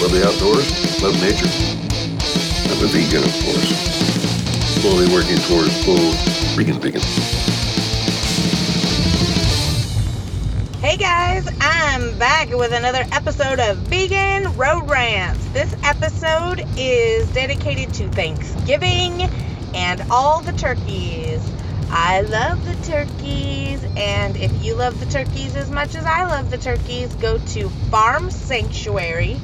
[0.00, 1.50] Love the outdoors, love nature.
[2.70, 3.70] I'm a vegan, of course.
[4.80, 6.12] Slowly working towards full
[6.56, 7.35] vegan vegan.
[10.86, 15.44] Hey guys, I'm back with another episode of Vegan Road Rants.
[15.48, 19.22] This episode is dedicated to Thanksgiving
[19.74, 21.40] and all the turkeys.
[21.90, 26.52] I love the turkeys, and if you love the turkeys as much as I love
[26.52, 29.40] the turkeys, go to Farm Sanctuary,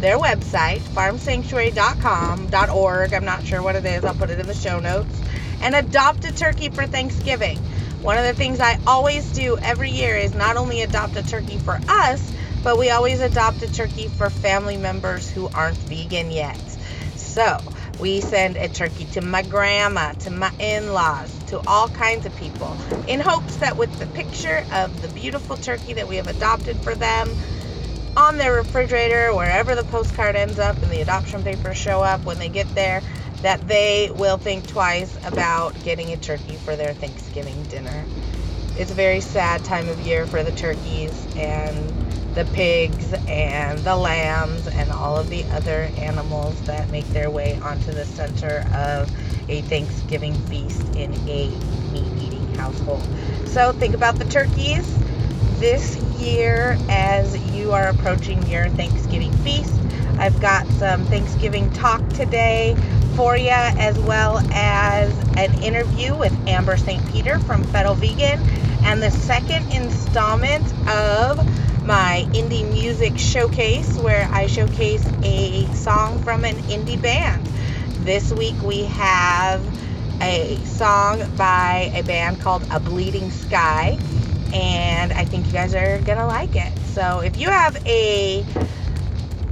[0.00, 3.14] their website, farmsanctuary.com.org.
[3.14, 5.20] I'm not sure what it is, I'll put it in the show notes,
[5.62, 7.60] and adopt a turkey for Thanksgiving.
[8.02, 11.58] One of the things I always do every year is not only adopt a turkey
[11.58, 12.32] for us,
[12.64, 16.58] but we always adopt a turkey for family members who aren't vegan yet.
[17.16, 17.58] So,
[18.00, 22.34] we send a turkey to my grandma, to my in laws, to all kinds of
[22.36, 22.74] people,
[23.06, 26.94] in hopes that with the picture of the beautiful turkey that we have adopted for
[26.94, 27.28] them
[28.16, 32.38] on their refrigerator, wherever the postcard ends up and the adoption papers show up when
[32.38, 33.02] they get there,
[33.42, 38.04] that they will think twice about getting a turkey for their Thanksgiving dinner.
[38.76, 41.76] It's a very sad time of year for the turkeys and
[42.34, 47.58] the pigs and the lambs and all of the other animals that make their way
[47.62, 49.10] onto the center of
[49.50, 51.48] a Thanksgiving feast in a
[51.92, 53.02] meat eating household.
[53.46, 54.86] So think about the turkeys
[55.58, 59.74] this year as you are approaching your Thanksgiving feast.
[60.18, 62.76] I've got some Thanksgiving talk today
[63.20, 67.06] you, as well as an interview with Amber St.
[67.12, 68.40] Peter from Fettle Vegan,
[68.82, 71.36] and the second installment of
[71.84, 77.44] my indie music showcase where I showcase a song from an indie band.
[78.06, 79.62] This week we have
[80.22, 83.98] a song by a band called A Bleeding Sky,
[84.54, 86.72] and I think you guys are gonna like it.
[86.94, 88.46] So if you have a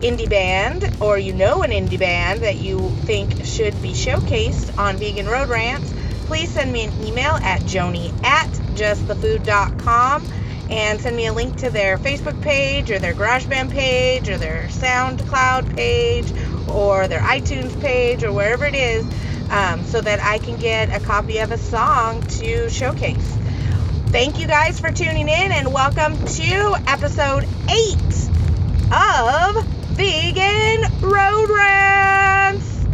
[0.01, 4.97] indie band or you know an indie band that you think should be showcased on
[4.97, 5.93] Vegan Road Rants,
[6.27, 10.25] please send me an email at joni at justthefood.com
[10.71, 14.69] and send me a link to their Facebook page or their GarageBand page or their
[14.69, 16.31] SoundCloud page
[16.69, 19.05] or their iTunes page or wherever it is
[19.51, 23.37] um, so that I can get a copy of a song to showcase.
[24.09, 27.97] Thank you guys for tuning in and welcome to episode 8
[28.93, 32.87] of Vegan Road Rants.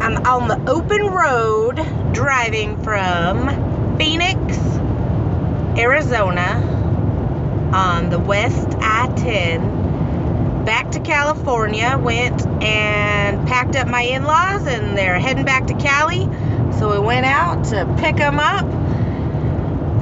[0.00, 1.76] I'm on the open road
[2.12, 4.36] driving from Phoenix,
[5.78, 6.60] Arizona
[7.72, 10.98] on the West I 10 back to
[11.48, 11.98] California.
[11.98, 16.28] Went and packed up my in laws, and they're heading back to Cali.
[16.78, 18.66] So we went out to pick them up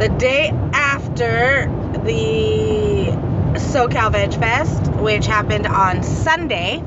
[0.01, 1.67] the day after
[2.05, 3.13] the
[3.61, 6.83] SoCal Veg Fest, which happened on Sunday.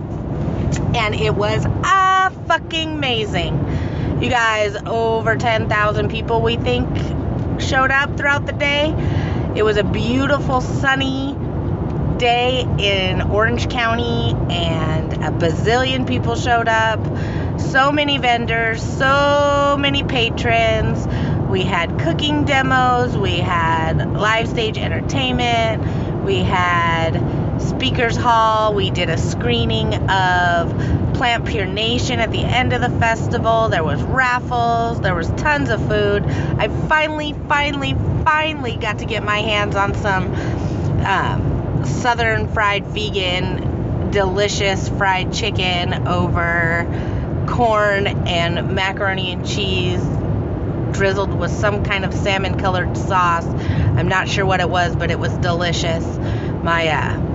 [0.94, 3.54] And it was a fucking amazing.
[4.22, 6.90] You guys, over 10,000 people, we think,
[7.62, 8.94] showed up throughout the day.
[9.56, 11.38] It was a beautiful, sunny
[12.20, 17.00] day in Orange County, and a bazillion people showed up.
[17.60, 21.08] So many vendors, so many patrons.
[21.50, 27.18] We had cooking demos, we had live stage entertainment, we had
[27.60, 30.70] speakers hall, we did a screening of
[31.16, 33.70] Plant Pure Nation at the end of the festival.
[33.70, 36.24] There was raffles, there was tons of food.
[36.26, 40.34] I finally, finally, finally got to get my hands on some
[41.06, 41.49] um,
[41.86, 50.02] southern fried vegan, delicious fried chicken over corn and macaroni and cheese
[50.92, 53.46] drizzled with some kind of salmon colored sauce.
[53.46, 56.06] I'm not sure what it was, but it was delicious.
[56.64, 57.29] My uh,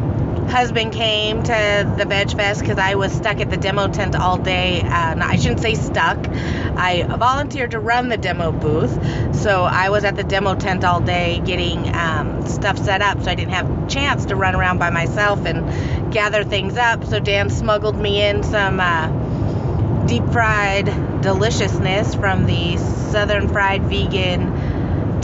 [0.48, 4.38] husband came to the Veg Fest because I was stuck at the demo tent all
[4.38, 4.82] day.
[4.82, 6.18] Uh, no, I shouldn't say stuck.
[6.28, 8.92] I volunteered to run the demo booth,
[9.36, 13.22] so I was at the demo tent all day getting um, stuff set up.
[13.22, 17.04] So I didn't have a chance to run around by myself and gather things up.
[17.04, 20.86] So Dan smuggled me in some uh, deep fried
[21.22, 24.63] deliciousness from the Southern Fried Vegan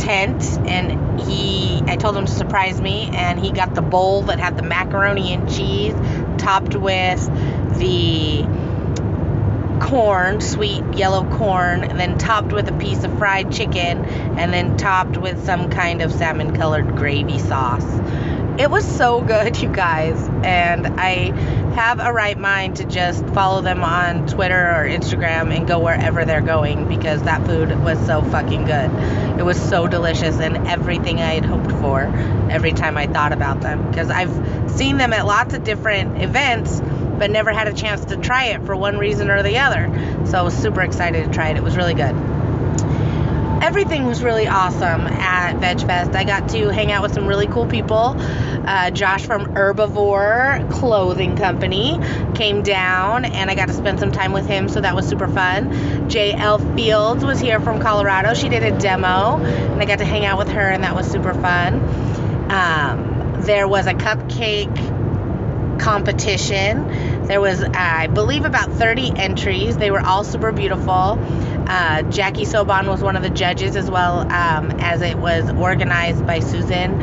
[0.00, 4.38] tent and he I told him to surprise me and he got the bowl that
[4.38, 5.94] had the macaroni and cheese
[6.38, 7.25] topped with
[7.79, 8.44] the
[9.81, 14.76] corn, sweet yellow corn, and then topped with a piece of fried chicken, and then
[14.76, 17.85] topped with some kind of salmon colored gravy sauce.
[18.61, 21.32] It was so good, you guys, and I
[21.75, 26.25] have a right mind to just follow them on Twitter or Instagram and go wherever
[26.25, 28.90] they're going because that food was so fucking good.
[29.38, 32.02] It was so delicious and everything I had hoped for
[32.50, 36.81] every time I thought about them because I've seen them at lots of different events
[36.81, 40.25] but never had a chance to try it for one reason or the other.
[40.26, 41.56] So I was super excited to try it.
[41.56, 42.14] It was really good.
[43.61, 46.15] Everything was really awesome at Veg Fest.
[46.15, 48.17] I got to hang out with some really cool people.
[48.17, 51.99] Uh, Josh from Herbivore Clothing Company
[52.35, 55.29] came down, and I got to spend some time with him, so that was super
[55.29, 55.71] fun.
[56.09, 58.33] JL Fields was here from Colorado.
[58.33, 61.06] She did a demo, and I got to hang out with her, and that was
[61.06, 61.81] super fun.
[62.51, 64.75] Um, there was a cupcake
[65.81, 67.27] competition.
[67.27, 69.77] There was, I believe, about 30 entries.
[69.77, 71.19] They were all super beautiful.
[71.70, 76.26] Uh, Jackie Sobon was one of the judges, as well um, as it was organized
[76.26, 76.99] by Susan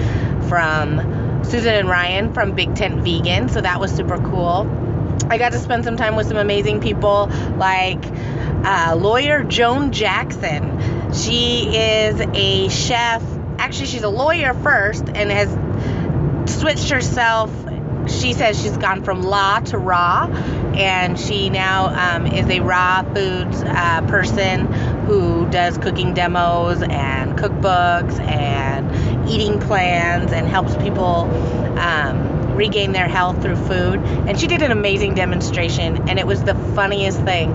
[0.50, 3.48] from Susan and Ryan from Big Tent Vegan.
[3.48, 4.70] So that was super cool.
[5.30, 8.04] I got to spend some time with some amazing people like
[8.66, 11.14] uh, lawyer Joan Jackson.
[11.14, 13.24] She is a chef.
[13.60, 17.52] Actually, she's a lawyer first and has switched herself
[18.08, 20.28] she says she's gone from law to raw,
[20.76, 24.72] and she now um, is a raw foods uh, person
[25.06, 31.30] who does cooking demos and cookbooks and eating plans and helps people
[31.78, 34.00] um, regain their health through food.
[34.28, 37.52] And she did an amazing demonstration, and it was the funniest thing.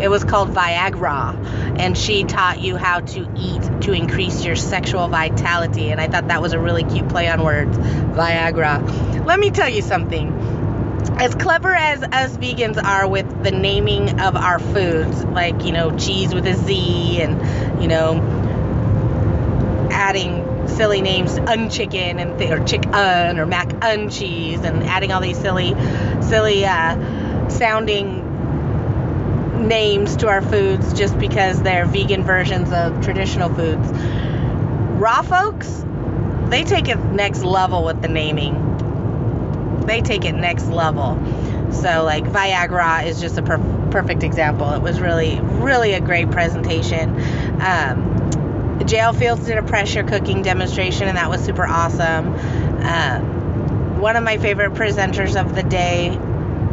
[0.00, 5.08] It was called Viagra, and she taught you how to eat to increase your sexual
[5.08, 5.90] vitality.
[5.90, 9.26] And I thought that was a really cute play on words, Viagra.
[9.26, 10.56] Let me tell you something.
[11.18, 15.96] As clever as us vegans are with the naming of our foods, like, you know,
[15.96, 18.14] cheese with a Z and, you know,
[19.90, 25.20] adding silly names unchicken and th- or chick un or mac uncheese and adding all
[25.20, 25.74] these silly
[26.22, 28.19] silly uh, sounding
[29.60, 33.88] names to our foods just because they're vegan versions of traditional foods.
[35.00, 35.84] Raw folks,
[36.48, 39.84] they take it next level with the naming.
[39.86, 41.16] They take it next level.
[41.72, 44.72] So, like, Viagra is just a per- perfect example.
[44.72, 47.10] It was really, really a great presentation.
[47.60, 48.10] Um,
[48.80, 52.34] JL Fields did a pressure cooking demonstration, and that was super awesome.
[52.82, 56.18] Um, one of my favorite presenters of the day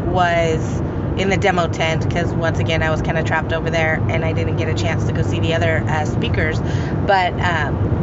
[0.08, 0.82] was
[1.18, 4.24] in the demo tent because once again I was kind of trapped over there and
[4.24, 6.60] I didn't get a chance to go see the other uh, speakers.
[6.60, 7.98] But um,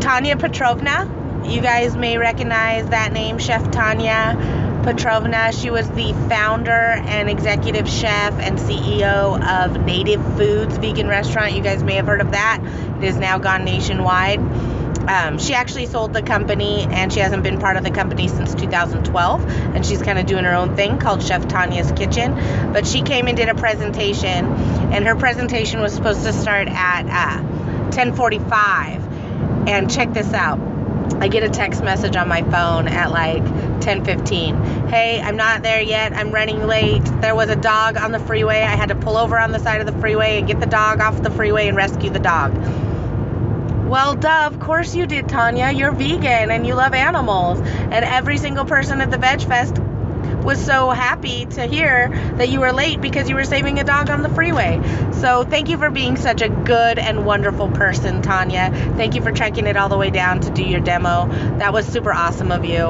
[0.00, 5.52] Tanya Petrovna, you guys may recognize that name, Chef Tanya Petrovna.
[5.52, 11.54] She was the founder and executive chef and CEO of Native Foods Vegan Restaurant.
[11.54, 12.60] You guys may have heard of that.
[12.98, 14.40] It has now gone nationwide.
[15.08, 18.54] Um, she actually sold the company and she hasn't been part of the company since
[18.54, 22.34] 2012 and she's kind of doing her own thing called chef tanya's kitchen
[22.72, 24.46] but she came and did a presentation
[24.92, 30.58] and her presentation was supposed to start at uh, 1045 and check this out
[31.20, 33.44] I get a text message on my phone at like
[33.80, 34.88] 10:15.
[34.88, 36.14] Hey, I'm not there yet.
[36.14, 37.04] I'm running late.
[37.20, 38.62] There was a dog on the freeway.
[38.62, 41.00] I had to pull over on the side of the freeway and get the dog
[41.00, 42.54] off the freeway and rescue the dog.
[43.84, 45.70] Well, duh, of course you did, Tanya.
[45.70, 47.60] You're vegan and you love animals.
[47.60, 49.78] And every single person at the Veg Fest
[50.42, 54.10] was so happy to hear that you were late because you were saving a dog
[54.10, 54.80] on the freeway.
[55.12, 58.70] So thank you for being such a good and wonderful person, Tanya.
[58.96, 61.26] Thank you for trekking it all the way down to do your demo.
[61.58, 62.88] That was super awesome of you.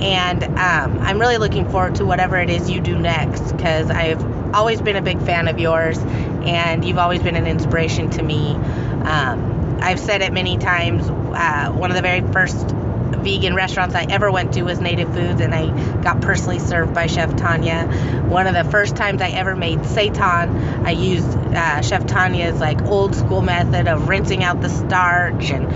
[0.00, 4.54] And um, I'm really looking forward to whatever it is you do next because I've
[4.54, 8.54] always been a big fan of yours and you've always been an inspiration to me.
[8.54, 9.47] Um,
[9.80, 11.08] I've said it many times.
[11.08, 12.74] Uh, one of the very first
[13.16, 17.06] vegan restaurants I ever went to was Native Foods, and I got personally served by
[17.06, 17.86] Chef Tanya.
[18.28, 22.82] One of the first times I ever made seitan, I used uh, Chef Tanya's like
[22.82, 25.72] old school method of rinsing out the starch and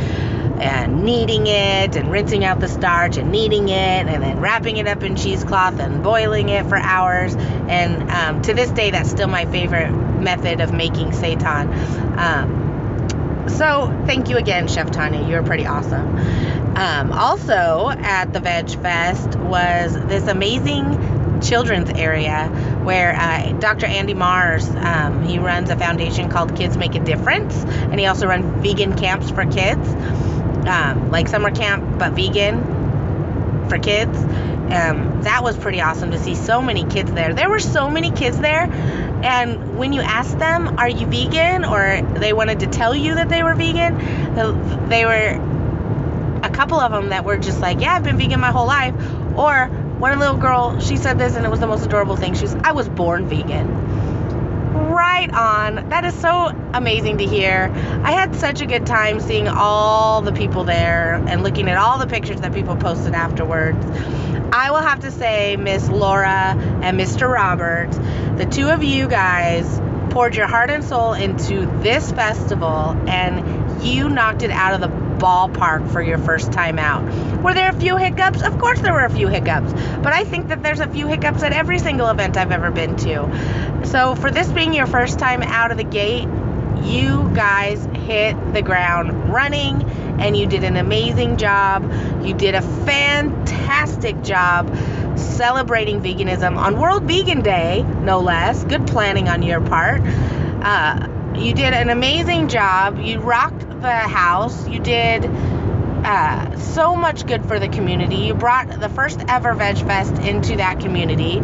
[0.63, 4.87] and kneading it and rinsing out the starch and kneading it and then wrapping it
[4.87, 7.35] up in cheesecloth and boiling it for hours.
[7.35, 12.17] And um, to this day, that's still my favorite method of making seitan.
[12.17, 12.62] Um,
[13.57, 15.27] so thank you again, Chef Tanya.
[15.29, 16.17] You're pretty awesome.
[16.77, 22.49] Um, also at the Veg Fest was this amazing children's area
[22.83, 23.87] where uh, Dr.
[23.87, 28.27] Andy Mars um, he runs a foundation called Kids Make a Difference, and he also
[28.27, 29.87] runs vegan camps for kids,
[30.67, 34.17] um, like summer camp but vegan for kids.
[34.19, 37.35] Um, that was pretty awesome to see so many kids there.
[37.35, 38.67] There were so many kids there,
[39.23, 43.29] and when you asked them, "Are you vegan?" or they wanted to tell you that
[43.29, 43.97] they were vegan,
[44.89, 45.41] they were
[46.43, 48.95] a couple of them that were just like, "Yeah, I've been vegan my whole life,"
[49.37, 49.67] or
[49.99, 52.35] one little girl, she said this, and it was the most adorable thing.
[52.35, 54.12] She was, "I was born vegan."
[54.73, 55.89] Right on.
[55.89, 57.71] That is so amazing to hear.
[58.03, 61.99] I had such a good time seeing all the people there and looking at all
[61.99, 63.85] the pictures that people posted afterwards.
[64.53, 67.33] I will have to say, Miss Laura and Mr.
[67.33, 67.91] Robert,
[68.37, 74.11] the two of you guys poured your heart and soul into this festival and you
[74.11, 77.03] knocked it out of the ballpark for your first time out.
[77.43, 78.43] Were there a few hiccups?
[78.43, 81.43] Of course there were a few hiccups, but I think that there's a few hiccups
[81.43, 83.83] at every single event I've ever been to.
[83.87, 86.29] So for this being your first time out of the gate,
[86.83, 89.83] you guys hit the ground running
[90.21, 91.83] and you did an amazing job.
[92.25, 94.77] You did a fantastic job
[95.17, 98.65] celebrating veganism on World Vegan Day, no less.
[98.65, 100.01] Good planning on your part.
[100.05, 102.99] Uh, you did an amazing job.
[102.99, 104.69] You rocked the house.
[104.69, 108.17] You did uh, so much good for the community.
[108.17, 111.41] You brought the first ever Veg Fest into that community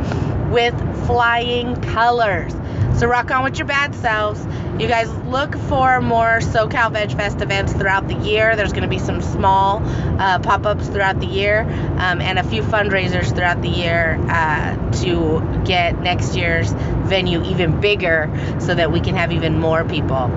[0.51, 0.75] with
[1.07, 2.55] flying colors.
[2.99, 4.45] So rock on with your bad selves.
[4.81, 8.57] You guys look for more SoCal Veg Fest events throughout the year.
[8.57, 9.81] There's going to be some small
[10.21, 11.61] uh, pop ups throughout the year
[11.99, 17.81] um, and a few fundraisers throughout the year uh, to get next year's venue even
[17.81, 18.29] bigger
[18.59, 20.29] so that we can have even more people.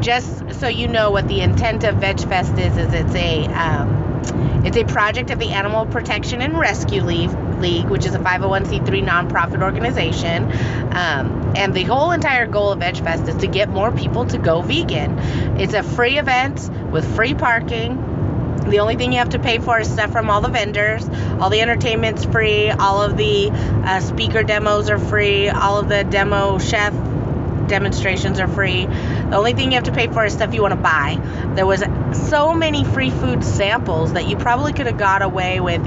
[0.00, 4.62] Just so you know what the intent of Veg Fest is, is it's a um,
[4.64, 9.62] it's a project of the Animal Protection and Rescue League, which is a 501c3 nonprofit
[9.62, 10.44] organization.
[10.92, 14.38] Um, and the whole entire goal of Veg Fest is to get more people to
[14.38, 15.18] go vegan.
[15.58, 18.12] It's a free event with free parking.
[18.68, 21.06] The only thing you have to pay for is stuff from all the vendors.
[21.40, 22.70] All the entertainment's free.
[22.70, 25.48] All of the uh, speaker demos are free.
[25.48, 26.92] All of the demo chef
[27.68, 28.86] demonstrations are free.
[28.86, 31.20] The only thing you have to pay for is stuff you want to buy.
[31.54, 31.84] There was
[32.28, 35.82] so many free food samples that you probably could have got away with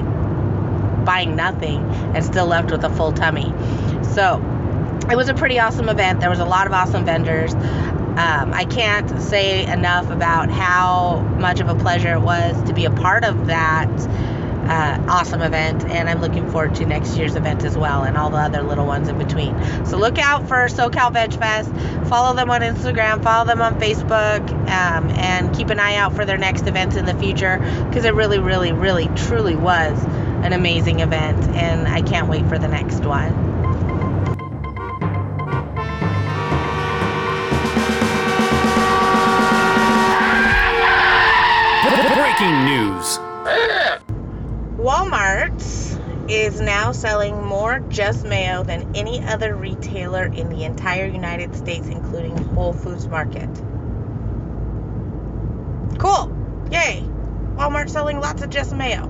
[1.05, 1.83] buying nothing
[2.15, 3.53] and still left with a full tummy.
[4.13, 4.41] So,
[5.09, 6.19] it was a pretty awesome event.
[6.19, 7.53] There was a lot of awesome vendors.
[7.53, 12.85] Um, I can't say enough about how much of a pleasure it was to be
[12.85, 13.89] a part of that
[14.67, 18.29] uh, awesome event, and I'm looking forward to next year's event as well, and all
[18.29, 19.55] the other little ones in between.
[19.85, 21.71] So look out for SoCal Veg Fest.
[22.09, 26.25] Follow them on Instagram, follow them on Facebook, um, and keep an eye out for
[26.25, 30.03] their next events in the future because it really, really, really, truly was
[30.43, 33.46] an amazing event, and I can't wait for the next one.
[42.37, 43.17] Breaking news.
[44.77, 51.55] Walmart is now selling more Just Mayo than any other retailer in the entire United
[51.55, 53.49] States, including Whole Foods Market.
[55.97, 56.31] Cool.
[56.71, 57.03] Yay.
[57.55, 59.05] Walmart selling lots of Just Mayo.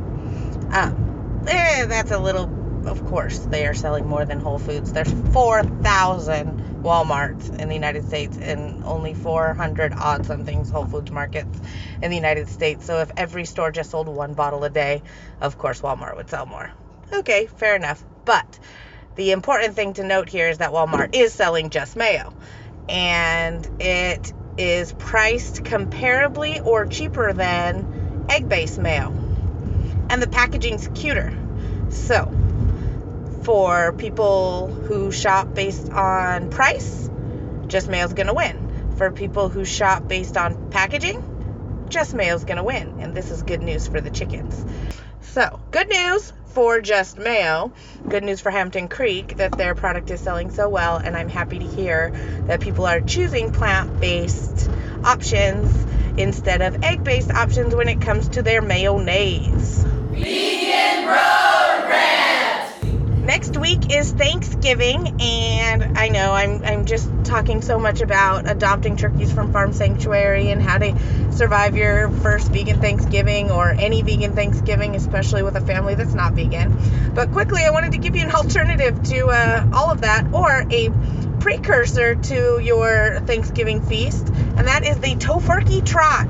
[0.71, 2.49] Um, eh, that's a little,
[2.87, 4.93] of course, they are selling more than Whole Foods.
[4.93, 11.59] There's 4,000 Walmarts in the United States and only 400 odd somethings Whole Foods markets
[12.01, 12.85] in the United States.
[12.85, 15.03] So if every store just sold one bottle a day,
[15.41, 16.71] of course Walmart would sell more.
[17.11, 18.01] Okay, fair enough.
[18.23, 18.57] But
[19.15, 22.33] the important thing to note here is that Walmart is selling just mayo.
[22.87, 29.07] And it is priced comparably or cheaper than egg based mayo.
[30.09, 31.37] And the packaging's cuter.
[31.89, 32.31] So,
[33.47, 37.09] for people who shop based on price,
[37.67, 38.93] Just Mayo's going to win.
[38.97, 42.97] For people who shop based on packaging, Just Mayo's going to win.
[42.99, 44.65] And this is good news for the chickens.
[45.21, 47.71] So, good news for Just Mayo.
[48.09, 50.97] Good news for Hampton Creek that their product is selling so well.
[50.97, 52.11] And I'm happy to hear
[52.47, 54.69] that people are choosing plant based
[55.05, 55.73] options
[56.19, 59.85] instead of egg based options when it comes to their mayonnaise.
[60.11, 62.26] Vegan Road Rant!
[63.27, 68.95] Next week is Thanksgiving, and I know I'm, I'm just talking so much about adopting
[68.95, 70.97] turkeys from Farm Sanctuary and how to
[71.33, 76.35] survive your first vegan Thanksgiving or any vegan Thanksgiving, especially with a family that's not
[76.35, 76.79] vegan.
[77.13, 80.65] But quickly, I wanted to give you an alternative to uh, all of that or
[80.71, 80.89] a
[81.41, 86.27] precursor to your Thanksgiving feast, and that is the Tofurky Trot.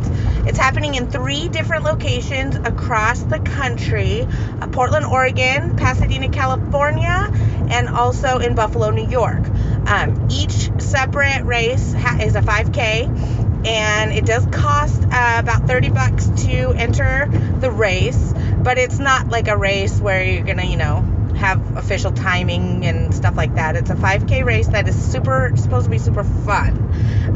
[0.48, 7.30] It's happening in three different locations across the country uh, Portland, Oregon, Pasadena, California,
[7.70, 9.46] and also in Buffalo, New York.
[9.86, 15.90] Um, each separate race ha- is a 5K, and it does cost uh, about 30
[15.90, 17.28] bucks to enter
[17.60, 18.34] the race
[18.68, 23.14] but it's not like a race where you're gonna, you know, have official timing and
[23.14, 23.76] stuff like that.
[23.76, 26.76] It's a 5K race that is super supposed to be super fun.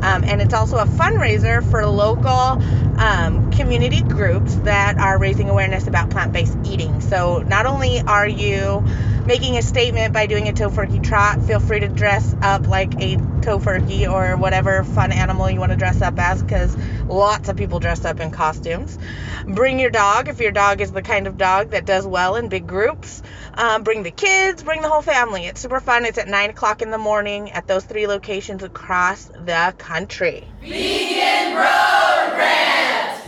[0.04, 2.62] Um, and it's also a fundraiser for local
[3.00, 7.02] um, community groups that are raising awareness about plant-based eating.
[7.02, 8.84] So not only are you
[9.32, 13.16] making a statement by doing a tofurky trot, feel free to dress up like a
[13.40, 17.80] tofurky or whatever fun animal you want to dress up as because lots of people
[17.80, 19.00] dress up in costumes.
[19.46, 22.50] Bring your dog if your dog is the kind of dog that does well in
[22.50, 23.24] big groups.
[23.54, 25.46] Um, bring the kids, bring the whole family.
[25.46, 26.04] It's super fun.
[26.04, 30.46] It's at 9 o'clock in the morning at those three locations across the country.
[30.60, 33.24] Vegan Road Rant!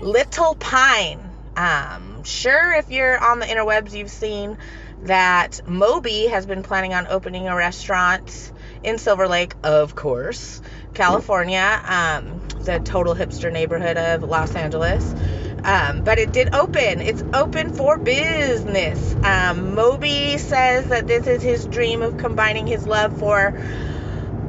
[0.00, 1.20] Little Pine.
[1.54, 4.56] Um, sure, if you're on the interwebs, you've seen
[5.04, 10.62] that Moby has been planning on opening a restaurant in Silver Lake, of course,
[10.94, 15.14] California, um, the total hipster neighborhood of Los Angeles.
[15.62, 17.00] Um, but it did open.
[17.00, 19.16] It's open for business.
[19.22, 23.58] Um, Moby says that this is his dream of combining his love for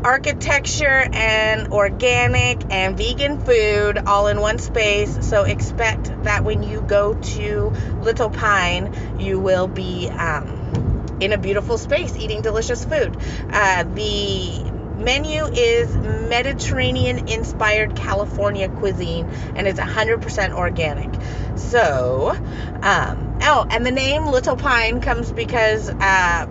[0.05, 5.27] architecture and organic and vegan food all in one space.
[5.27, 11.39] So expect that when you go to Little Pine, you will be um, in a
[11.39, 13.17] beautiful space eating delicious food.
[13.49, 14.63] Uh, the
[14.95, 21.09] menu is Mediterranean inspired California cuisine and it's 100% organic.
[21.57, 22.37] So,
[22.83, 26.45] um, oh, and the name Little Pine comes because uh,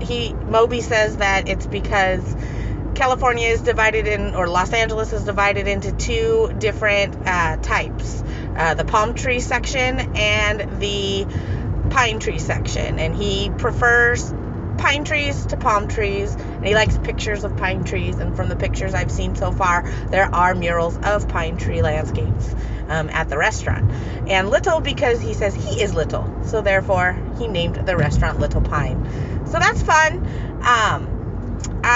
[0.00, 2.36] he Moby says that it's because
[2.94, 8.22] California is divided in, or Los Angeles is divided into two different uh, types.
[8.56, 11.26] Uh, the palm tree section and the
[11.90, 12.98] pine tree section.
[12.98, 14.32] And he prefers
[14.78, 18.16] pine trees to palm trees and he likes pictures of pine trees.
[18.16, 22.54] And from the pictures i've seen so far there are murals of pine tree landscapes
[22.88, 23.90] um, at the restaurant.
[24.28, 28.60] And little because he says he is little so therefore he named the restaurant little
[28.60, 29.46] pine.
[29.46, 30.26] So that's fun.
[30.62, 31.17] Um,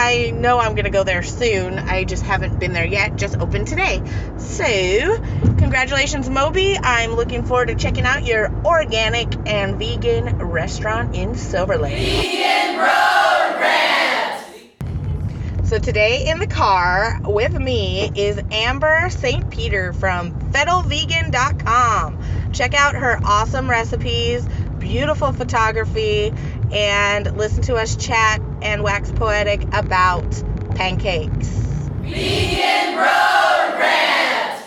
[0.04, 1.78] I know I'm going to go there soon.
[1.78, 3.14] I just haven't been there yet.
[3.14, 4.02] Just opened today.
[4.36, 5.16] So,
[5.58, 6.76] congratulations, Moby.
[6.76, 11.98] I'm looking forward to checking out your organic and vegan restaurant in Silver Lake.
[11.98, 14.44] Vegan Road Rant!
[15.68, 19.52] So, today in the car with me is Amber St.
[19.52, 22.52] Peter from FettleVegan.com.
[22.52, 24.44] Check out her awesome recipes,
[24.80, 26.32] beautiful photography,
[26.72, 30.24] and listen to us chat and wax poetic about
[30.74, 31.48] pancakes.
[32.00, 34.64] Vegan Road Rant!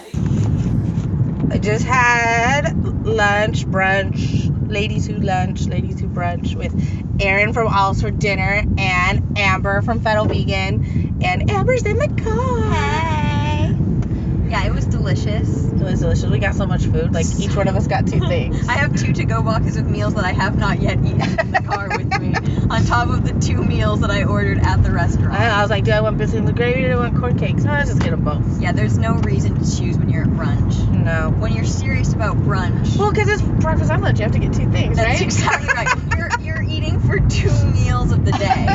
[1.52, 6.74] I just had lunch, brunch, ladies who lunch, ladies who brunch with
[7.20, 11.18] Erin from Olives for Dinner and Amber from Fettle Vegan.
[11.24, 12.74] And Amber's in the car.
[12.74, 13.35] Hey.
[14.56, 15.66] Yeah, it was delicious.
[15.66, 16.26] It was delicious.
[16.28, 17.14] We got so much food.
[17.14, 18.66] Like each one of us got two things.
[18.70, 21.62] I have two to-go boxes of meals that I have not yet eaten in the
[21.62, 22.34] car with me,
[22.70, 25.34] on top of the two meals that I ordered at the restaurant.
[25.34, 27.38] I, I was like, do I want biscuits and gravy or do I want corn
[27.38, 27.66] cakes?
[27.66, 28.62] Oh, I'll just get them both.
[28.62, 30.90] Yeah, there's no reason to choose when you're at brunch.
[31.04, 31.32] No.
[31.38, 34.20] When you're serious about brunch, Well, because it's breakfast and lunch.
[34.20, 35.20] You have to get two things, right?
[35.20, 35.22] that's right?
[35.22, 36.18] exactly right.
[36.18, 38.68] You're you're eating for two meals of the day.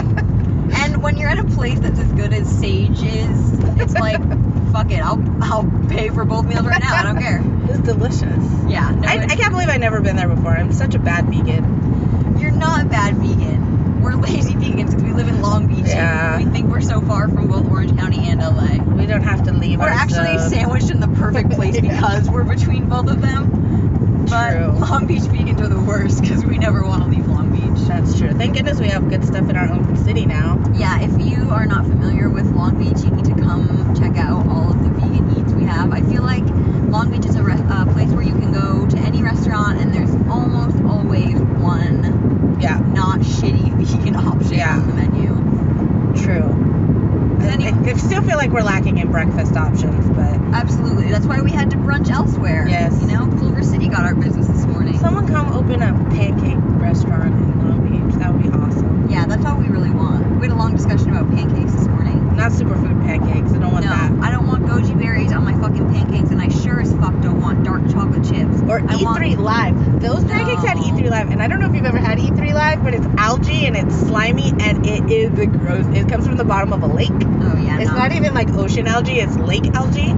[0.82, 4.20] And when you're at a place that's as good as Sage is, it's like,
[4.70, 6.94] fuck it, I'll I'll pay for both meals right now.
[6.94, 7.42] I don't care.
[7.70, 8.22] It's delicious.
[8.68, 10.50] Yeah, no, I, I can't believe I've never been there before.
[10.50, 12.36] I'm such a bad vegan.
[12.40, 14.02] You're not a bad vegan.
[14.02, 15.86] We're lazy vegans because we live in Long Beach.
[15.86, 16.36] Yeah.
[16.36, 18.82] And we think we're so far from both Orange County and LA.
[18.96, 20.50] We don't have to leave We're actually zone.
[20.50, 21.82] sandwiched in the perfect place Yeah.
[21.82, 24.26] because we're between both of them.
[24.28, 24.66] But True.
[24.80, 27.59] Long Beach vegans are the worst because we never want to leave Long Beach.
[27.86, 28.30] That's true.
[28.32, 30.62] Thank goodness we have good stuff in our own city now.
[30.74, 34.46] Yeah, if you are not familiar with Long Beach, you need to come check out
[34.46, 35.92] all of the vegan eats we have.
[35.92, 36.44] I feel like
[36.90, 39.92] Long Beach is a re- uh, place where you can go to any restaurant and
[39.92, 44.78] there's almost always one Yeah, not shitty vegan option Yeah.
[44.78, 46.22] on the menu.
[46.22, 46.99] true.
[47.42, 51.10] I, Any- I- still feel like we're lacking in breakfast options, but Absolutely.
[51.10, 52.66] That's why we had to brunch elsewhere.
[52.68, 53.00] Yes.
[53.00, 54.98] You know, Culver City got our business this morning.
[54.98, 58.14] someone come open a pancake restaurant in Long Beach.
[58.18, 59.08] That would be awesome.
[59.10, 60.28] yeah, that's all we really want.
[60.40, 62.36] We had a long discussion about pancakes this morning.
[62.36, 63.52] Not superfood pancakes.
[63.52, 64.12] I don't want no, that.
[64.22, 67.40] I don't want goji berries on my fucking pancakes, and I sure as fuck don't
[67.40, 68.60] want dark chocolate chips.
[68.68, 70.00] Or I want- E3 Live.
[70.00, 72.54] Those pancakes had E3 Live, and I don't know if you've ever had E3 Live,
[72.82, 75.86] but it's algae and it's slimy and it is the gross.
[75.96, 77.10] It comes from the bottom of a lake.
[77.10, 77.80] Oh yeah.
[77.80, 77.96] It's no.
[77.96, 80.10] not even like ocean algae, it's lake algae.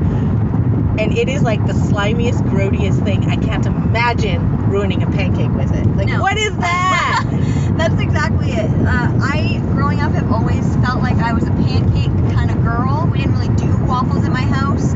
[0.98, 3.24] And it is like the slimiest, grodiest thing.
[3.30, 5.86] I can't imagine ruining a pancake with it.
[5.96, 6.20] Like, No.
[6.20, 7.74] what is that?
[7.78, 8.70] That's exactly it.
[8.70, 13.08] Uh, I, growing up, have always felt like I was a pancake kind of girl.
[13.10, 14.92] We didn't really do waffles in my house.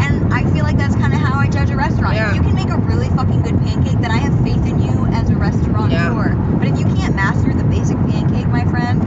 [0.00, 2.14] And I feel like that's kind of how I judge a restaurant.
[2.14, 2.30] Yeah.
[2.30, 5.06] If you can make a really fucking good pancake, then I have faith in you
[5.06, 5.90] as a restaurateur.
[5.90, 6.56] Yeah.
[6.58, 9.02] But if you can't master the basic pancake, my friend,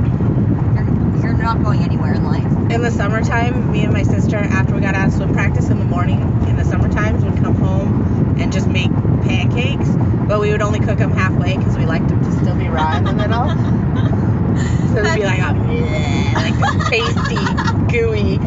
[0.76, 2.44] you're, you're not going anywhere in life.
[2.72, 5.80] in the summertime, me and my sister, after we got out of swim practice in
[5.80, 8.92] the morning, in the summer times, would come home and just make
[9.24, 9.90] pancakes.
[10.28, 12.98] But we would only cook them halfway because we liked them to still be raw
[12.98, 13.50] in the middle.
[14.94, 18.38] So it'd be like, oh, a, bleh, like this pasty, gooey,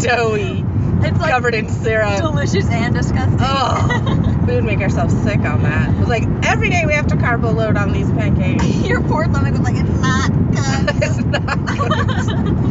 [0.00, 0.63] doughy,
[1.02, 2.20] It's like covered in syrup.
[2.20, 3.38] delicious and disgusting.
[3.40, 5.94] Oh, we would make ourselves sick on that.
[5.94, 8.64] It was like every day we have to carbo load on these pancakes.
[8.88, 11.02] Your poor stomach was like, it's not good.
[11.02, 12.64] it's not good.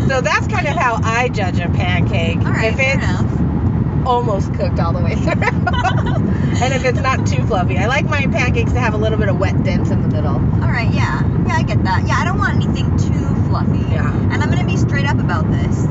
[0.10, 2.38] So that's kind of how I judge a pancake.
[2.38, 4.06] All right, if fair it's enough.
[4.06, 5.30] almost cooked all the way through.
[5.40, 7.78] and if it's not too fluffy.
[7.78, 10.34] I like my pancakes to have a little bit of wet dents in the middle.
[10.34, 12.08] All right, yeah, yeah, I get that.
[12.08, 13.78] Yeah, I don't want anything too fluffy.
[13.92, 14.12] Yeah.
[14.32, 15.86] And I'm gonna be straight up about this.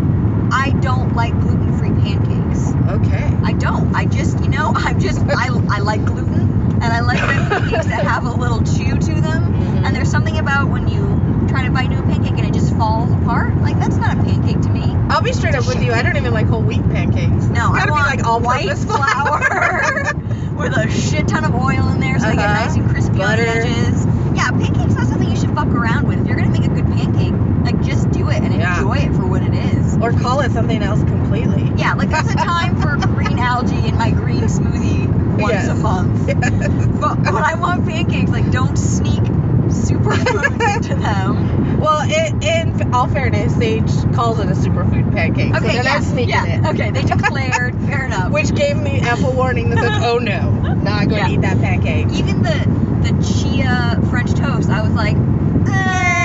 [0.52, 2.74] I don't like gluten-free pancakes.
[3.08, 3.38] Okay.
[3.44, 3.94] I don't.
[3.96, 6.42] I just, you know, I'm just, I, I like gluten,
[6.82, 9.54] and I like pancakes that have a little chew to them.
[9.54, 9.86] Mhm.
[9.86, 12.76] And there's something about when you try to bite into a pancake and it just
[12.76, 13.56] falls apart.
[13.62, 14.84] Like that's not a pancake to me.
[15.10, 15.92] I'll be straight up with you.
[15.94, 17.46] I don't even like whole wheat pancakes.
[17.46, 19.40] No, it's I want be like all white flour
[20.56, 22.66] with a shit ton of oil in there so they get Uh-huh.
[22.66, 23.42] nice and crispy Butter.
[23.42, 24.06] on the edges.
[24.36, 26.20] Yeah, pancake's not something you should fuck around with.
[26.22, 28.78] If you're gonna make a good pancake, like just do it and Yeah.
[28.80, 29.98] enjoy it for what it is.
[30.02, 31.72] or call it something else completely.
[31.78, 35.08] Yeah, like there's a time for green algae in my green smoothie
[35.40, 35.68] once Yes.
[35.70, 36.28] a month.
[37.00, 39.22] But when I want pancakes, like don't sneak
[39.70, 41.80] superfoods into them.
[41.80, 45.54] Well, in, in all fairness, Sage calls it a superfood pancake.
[45.56, 46.60] so they're yeah, not sneaking yeah.
[46.60, 46.66] it.
[46.74, 47.76] Okay, they declared.
[47.86, 48.32] fair enough.
[48.34, 51.28] Which gave me ample warning that said, oh no, not going Yeah.
[51.28, 52.08] to eat that pancake.
[52.14, 56.19] Even the the chia French toast, I was like, eh,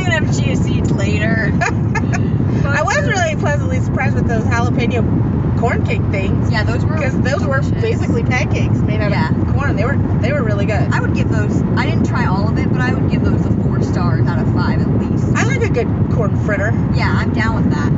[0.00, 1.52] I'm gonna have chia seeds later.
[1.62, 6.50] I was really pleasantly surprised with those jalapeno corn cake things.
[6.50, 9.38] Yeah, those were Because those were basically pancakes made out Yeah.
[9.38, 9.76] of corn.
[9.76, 10.80] They were they were really good.
[10.90, 11.60] I would give those.
[11.76, 14.38] I didn't try all of it, but I would give those a four stars out
[14.38, 15.24] of five at least.
[15.36, 16.70] I like a good corn fritter.
[16.94, 17.92] Yeah, I'm down with that.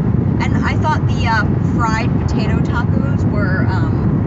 [0.45, 1.45] And I thought the uh,
[1.77, 4.22] fried potato tacos were um,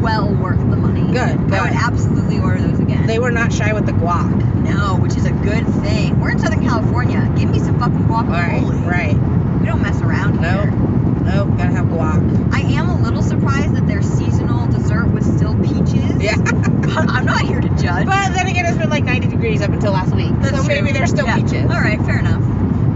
[0.00, 1.02] well worth the money.
[1.12, 3.06] Good, I would absolutely order those again.
[3.06, 4.30] They were not shy with the guac.
[4.62, 6.18] no, which is a good thing.
[6.20, 7.30] We're in Southern California.
[7.36, 8.86] Give me some fucking Right, guacamole.
[8.90, 9.60] right.
[9.60, 10.70] We don't mess around No, here.
[10.70, 12.52] nope, gotta have guac.
[12.54, 16.22] I am a little surprised that their seasonal dessert was still peaches.
[16.22, 16.36] Yeah.
[16.96, 18.06] But I'm not here to judge.
[18.06, 20.30] But then again, it's been like 90 degrees up until last week.
[20.40, 20.74] That's so true.
[20.76, 21.36] maybe they're still Yeah.
[21.36, 21.64] peaches.
[21.70, 22.40] All right, fair enough.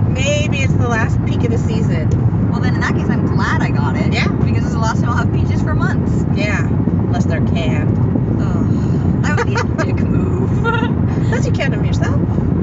[0.09, 2.09] Maybe it's the last peak of the season.
[2.51, 4.13] Well, then in that case, I'm glad I got it.
[4.13, 4.29] Yeah.
[4.29, 6.25] Because it's the last time I'll have peaches for months.
[6.39, 6.67] Yeah,
[7.11, 7.99] unless they're canned.
[8.41, 9.23] Ugh.
[9.25, 10.65] That would be a dick move.
[10.65, 12.15] Unless you can them yourself.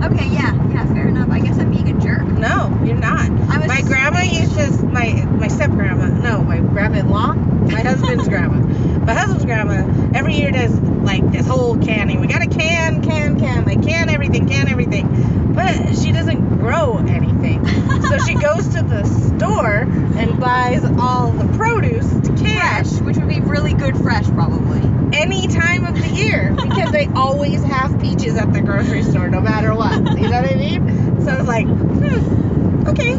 [0.05, 1.29] okay, yeah, yeah, fair enough.
[1.29, 2.25] I guess I'm being a jerk.
[2.25, 3.29] No, you're not.
[3.49, 7.33] I was My grandma used to, my my step grandma, no, my grandma-in-law,
[7.67, 8.57] my husband's grandma.
[9.05, 12.21] My husband's grandma every year does like this whole canning.
[12.21, 15.53] We gotta can, can, can, like can everything, can everything.
[15.53, 17.65] But she doesn't grow anything.
[18.01, 19.81] so she goes to the store
[20.17, 24.81] and buys all the produce to can Fresh, which would be really good fresh, probably.
[25.17, 29.41] any time of the year because they always have peaches at the grocery store no
[29.41, 29.95] matter what.
[29.97, 31.25] You know what I mean?
[31.25, 33.15] So it's like, hmm, okay.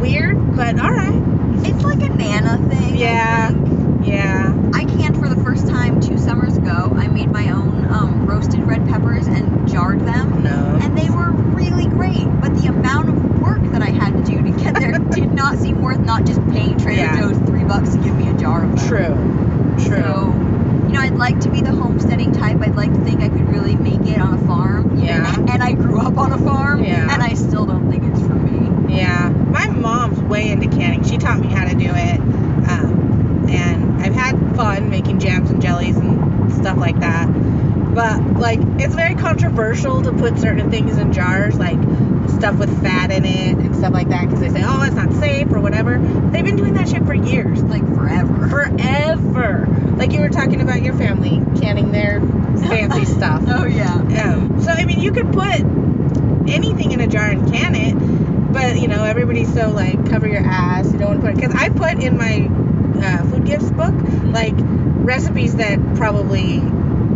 [0.00, 1.39] Weird, but alright.
[1.64, 2.96] It's like a Nana thing.
[2.96, 3.50] Yeah.
[4.02, 4.70] Yeah.
[4.74, 6.92] I canned for the first time two summers ago.
[6.96, 10.42] I made my own um, roasted red peppers and jarred them.
[10.42, 10.78] No.
[10.82, 14.42] And they were really great, but the amount of work that I had to do
[14.42, 17.20] to get there did not seem worth not just paying Trader Yeah.
[17.20, 18.88] Joe's three bucks to give me a jar of them.
[18.88, 19.84] True.
[19.86, 20.02] True.
[20.02, 20.34] So,
[20.86, 22.60] you know, I'd like to be the homesteading type.
[22.60, 24.98] I'd like to think I could really make it on a farm.
[24.98, 25.34] Yeah.
[25.38, 26.82] And, and I grew up on a farm.
[26.84, 27.12] Yeah.
[27.12, 28.96] And I still don't think it's for me.
[28.96, 29.28] Yeah,
[29.68, 31.04] my mom's way into canning.
[31.04, 35.60] She taught me how to do it, um, and I've had fun making jams and
[35.60, 37.26] jellies and stuff like that.
[37.94, 41.78] But like, it's very controversial to put certain things in jars, like
[42.30, 45.12] stuff with fat in it and stuff like that, because they say, oh, it's not
[45.14, 45.98] safe or whatever.
[45.98, 48.48] They've been doing that shit for years, Like forever.
[48.48, 49.66] forever.
[49.96, 53.42] Like you were talking about your family canning their fancy stuff.
[53.48, 53.92] Oh, yeah.
[53.94, 55.60] Um, so I mean, you could put
[56.48, 57.94] anything in a jar and can it,
[58.52, 60.92] but you know, everybody's so like cover your ass.
[60.92, 62.48] You don't want to put because I put in my
[63.02, 63.94] uh, food gifts book
[64.32, 66.58] like recipes that probably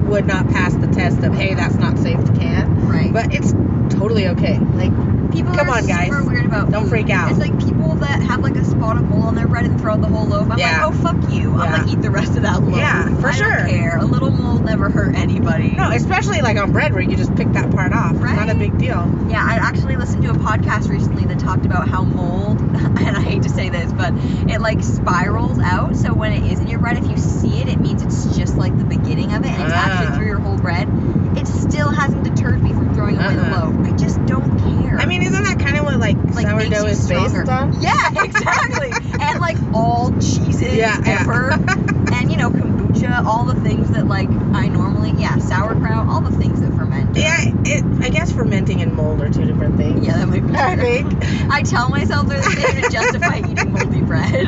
[0.06, 2.88] would not pass the test of hey, that's not safe to can.
[2.88, 3.12] Right.
[3.12, 3.52] But it's
[3.94, 4.58] totally okay.
[4.58, 4.92] Like,
[5.34, 6.10] People Come are on, guys.
[6.10, 6.90] super weird about Don't food.
[6.90, 7.28] freak out.
[7.32, 9.94] It's like people that have like a spot of mold on their bread and throw
[9.94, 10.48] out the whole loaf.
[10.48, 10.86] I'm Yeah.
[10.86, 11.52] like, oh fuck you.
[11.54, 11.82] I'm Yeah.
[11.82, 12.76] like, eat the rest of that loaf.
[12.76, 13.50] Yeah, for I sure.
[13.56, 13.98] Don't care.
[13.98, 15.70] A little mold never hurt anybody.
[15.76, 18.12] no, especially like on bread where you just pick that part off.
[18.12, 19.10] It's not a big deal.
[19.28, 23.20] Yeah, I actually listened to a podcast recently that talked about how mold, and I
[23.20, 24.12] hate to say this, but
[24.48, 25.96] it like spirals out.
[25.96, 28.56] So when it is in your bread, if you see it, it means it's just
[28.56, 29.78] like the beginning of it, and it's Ah.
[29.86, 30.16] actually Uh-huh.
[30.16, 30.88] through your whole bread.
[31.36, 33.70] It still hasn't deterred me from throwing away the Uh-uh.
[33.72, 33.86] loaf.
[33.86, 34.98] I just don't care.
[34.98, 37.40] I mean, isn't that kind of what like, like sourdough is stronger.
[37.44, 37.82] based on?
[37.82, 38.90] Yeah, exactly.
[39.20, 41.20] and like all cheeses Yeah, yeah.
[41.22, 41.50] ever,
[42.12, 46.36] and you know kombucha, all the things that like I normally, yeah, sauerkraut, all the
[46.36, 47.16] things that ferment.
[47.16, 50.06] Yeah, it, I guess fermenting and mold are two different things.
[50.06, 50.54] Yeah, that might be.
[50.54, 51.50] I think.
[51.50, 54.46] I tell myself they're the same to justify eating moldy bread.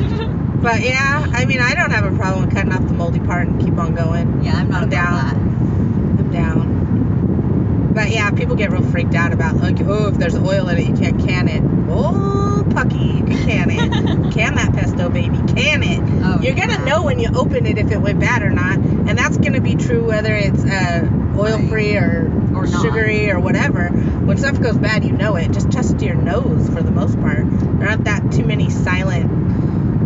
[0.66, 3.46] But yeah, I mean, I don't have a problem with cutting off the moldy part
[3.46, 4.42] and keep on going.
[4.42, 6.16] yeah, I'm not I'm down.
[6.18, 7.92] I'm down.
[7.94, 10.88] But yeah, people get real freaked out about like, oh, if there's oil in it,
[10.88, 11.62] you can't can it.
[11.88, 14.32] Oh, Pucky, you can can it.
[14.34, 15.36] can that pesto, baby.
[15.54, 16.00] Can it.
[16.24, 16.84] Oh, You're gonna yeah.
[16.84, 19.76] know when you open it if it went bad or not, and that's gonna be
[19.76, 22.82] true whether it's uh, oil free or, Or not.
[22.82, 23.86] sugary or whatever.
[23.90, 25.52] When stuff goes bad, you know it.
[25.52, 27.44] Just trust your nose for the most part.
[27.78, 29.30] There aren't that too many silent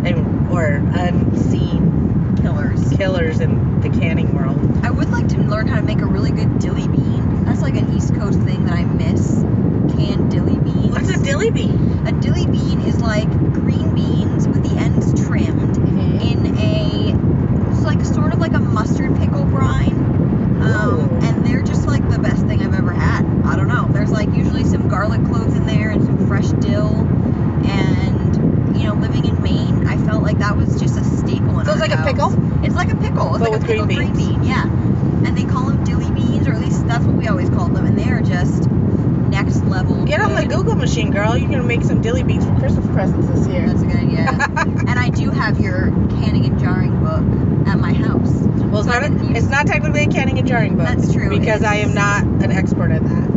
[0.05, 2.89] and or unseen killers.
[2.97, 4.59] killers in the canning world.
[4.83, 7.45] I would like to learn how to make a really good dilly bean.
[7.45, 9.43] That's like an East Coast thing that I miss.
[9.95, 10.91] Canned dilly beans.
[10.91, 12.07] What's a dilly bean?
[12.07, 15.77] A dilly bean is like green beans with the ends trimmed
[16.21, 16.91] in a
[17.71, 19.93] it's like sort of like a mustard pickle brine.
[20.61, 23.25] Um, and they're just like the best thing I've ever had.
[23.45, 23.87] I don't know.
[23.91, 26.93] There's like usually some garlic cloves in there and some fresh dill.
[27.65, 29.70] And you know, living in Maine,
[30.11, 32.31] felt like that was just a staple in So it's like a pickle?
[32.65, 33.29] It's like a pickle.
[33.35, 34.65] It's But like with a green pickled green bean, yeah.
[35.25, 37.85] And they call them dilly beans, or at least that's what we always called them.
[37.85, 38.69] And they are just
[39.29, 40.03] next level.
[40.05, 40.45] Get on the.
[40.45, 41.37] Google machine, girl.
[41.37, 43.65] You're gonna make some dilly beans for Christmas presents this year.
[43.67, 44.27] That's a good idea.
[44.89, 45.85] and I do have your
[46.19, 47.23] canning and jarring book
[47.67, 48.31] at my house.
[48.67, 49.03] well, it's So not.
[49.03, 50.87] A, it's not technically a canning and jarring book.
[50.87, 53.29] That's true, Because I am not an expert at that.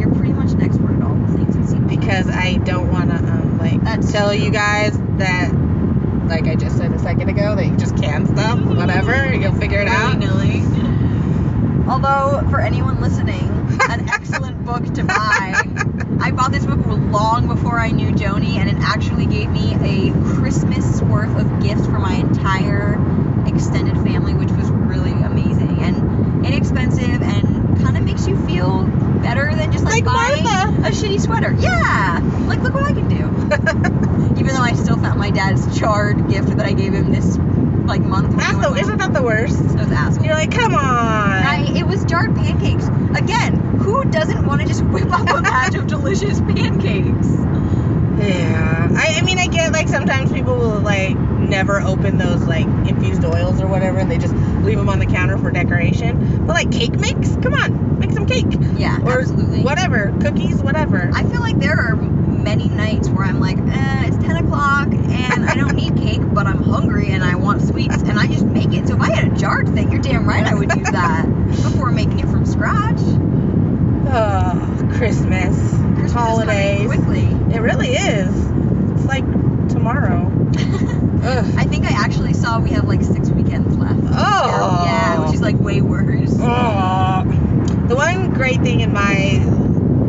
[0.00, 1.84] You're pretty much an expert at all the things it seems.
[1.90, 2.00] like.
[2.00, 4.38] Because I don't want to um like That's tell true.
[4.42, 5.50] you guys that,
[6.28, 9.34] like I just said a second ago, that you just can stuff, whatever.
[9.34, 10.22] You'll figure it out.
[11.88, 13.48] Although, for anyone listening,
[13.88, 15.64] an excellent book to buy.
[16.20, 20.12] I bought this book long before I knew Joni, and it actually gave me a
[20.34, 22.94] Christmas worth of gifts for my entire
[23.46, 28.84] extended family, which was really amazing and inexpensive and kind of makes you feel
[29.22, 30.88] better than just like, Like buying Martha.
[30.88, 31.54] a shitty sweater.
[31.58, 33.24] Yeah, like look what I can do.
[34.40, 37.36] Even though I still found my dad's charred gift that I gave him this
[37.86, 38.36] like month.
[38.36, 39.58] That's the, isn't that the worst?
[39.76, 40.24] Those assholes.
[40.24, 40.80] You're like, come on.
[40.80, 42.86] I, it was jarred pancakes.
[43.18, 47.28] Again, who doesn't want to just whip up a batch of delicious pancakes?
[48.18, 48.88] Yeah.
[48.94, 53.24] I, I mean, I get like sometimes people will like never open those like infused
[53.24, 56.46] oils or whatever and they just leave them on the counter for decoration.
[56.46, 57.30] But like cake mix?
[57.36, 58.46] Come on, make some cake.
[58.76, 59.62] Yeah, Or absolutely.
[59.62, 60.12] whatever.
[60.20, 61.10] Cookies, whatever.
[61.14, 65.44] I feel like there are many nights where I'm like, eh, it's 10 o'clock and
[65.48, 68.72] I don't need cake, but I'm hungry and I want sweets and I just make
[68.72, 68.88] it.
[68.88, 71.90] So if I had a jarred thing, you're damn right I would use that before
[71.90, 72.98] making it from scratch.
[74.10, 75.56] Oh, Christmas.
[75.56, 76.86] Christmas holidays.
[76.86, 77.24] quickly.
[77.54, 78.28] It really is.
[78.92, 79.24] It's like
[79.68, 80.27] tomorrow.
[81.22, 81.54] Ugh.
[81.56, 84.00] I think I actually saw we have like six weekends left.
[84.04, 84.82] Oh.
[84.84, 86.36] Yeah, which is like way worse.
[86.40, 87.24] Oh.
[87.88, 89.42] The one great thing in my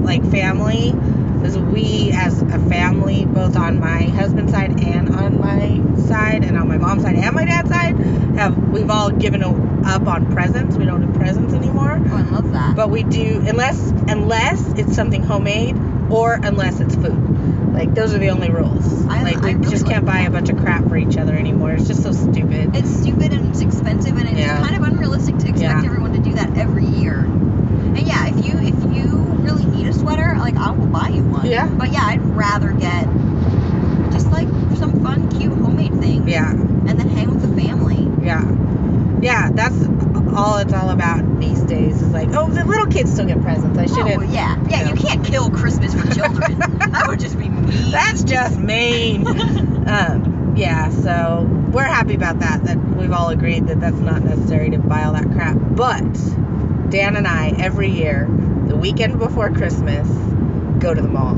[0.03, 0.93] like family
[1.43, 6.57] is we as a family, both on my husband's side and on my side, and
[6.57, 7.95] on my mom's side and my dad's side,
[8.35, 10.75] have we've all given up on presents.
[10.75, 12.01] We don't do presents anymore.
[12.05, 12.75] Oh, I love that.
[12.75, 15.77] But we do unless unless it's something homemade
[16.09, 17.38] or unless it's food.
[17.73, 19.05] Like those are the only rules.
[19.07, 21.33] I- like we really just can't like buy a bunch of crap for each other
[21.33, 21.71] anymore.
[21.71, 22.75] It's just so stupid.
[22.75, 24.57] it's stupid and it's expensive and it's Yeah.
[24.61, 25.85] kind of unrealistic to expect Yeah.
[25.85, 27.19] everyone to do that every year.
[27.19, 29.07] And yeah, if you if you
[29.41, 31.45] really need a sweater, like I will buy you one.
[31.45, 31.67] Yeah.
[31.67, 33.05] But yeah, I'd rather get
[34.11, 36.27] just like some fun, cute homemade things.
[36.27, 36.51] yeah.
[36.51, 38.07] And then hang with the family.
[38.25, 38.43] Yeah.
[39.21, 39.75] Yeah, that's
[40.35, 42.01] all it's all about these days.
[42.01, 43.77] Is like, oh, the little kids still get presents.
[43.77, 44.17] I oh, shouldn't.
[44.17, 44.89] Oh yeah, yeah.
[44.89, 46.57] You can't kill Christmas for children.
[46.79, 47.48] that would just be.
[47.69, 49.27] That's just mean.
[49.87, 52.63] um, yeah, so we're happy about that.
[52.63, 55.57] That we've all agreed that that's not necessary to buy all that crap.
[55.59, 56.13] But
[56.89, 58.27] Dan and I, every year,
[58.67, 60.07] the weekend before Christmas,
[60.79, 61.35] go to the mall.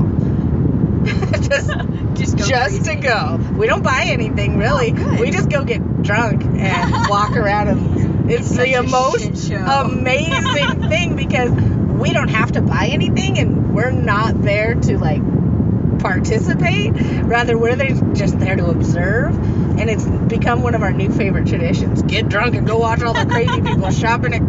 [1.42, 1.70] just
[2.14, 3.36] just go just to go.
[3.56, 4.94] We don't buy anything really.
[4.96, 10.88] Oh, we just go get drunk and walk around and it's Such the most amazing
[10.88, 15.22] thing because we don't have to buy anything, and we're not there to like
[15.98, 16.92] participate.
[17.24, 17.76] Rather, we're
[18.14, 19.34] just there to observe.
[19.78, 22.02] And it's become one of our new favorite traditions.
[22.02, 24.40] Get drunk and go watch all the crazy people shopping at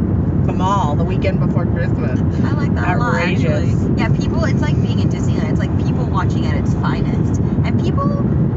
[0.46, 2.20] the mall the weekend before Christmas.
[2.20, 3.74] I like that a lot, Outrageous.
[3.74, 3.98] actually.
[3.98, 5.52] Yeah, people, it's like being in Disneyland.
[5.52, 7.40] It's like people watching at its finest.
[7.42, 8.04] And people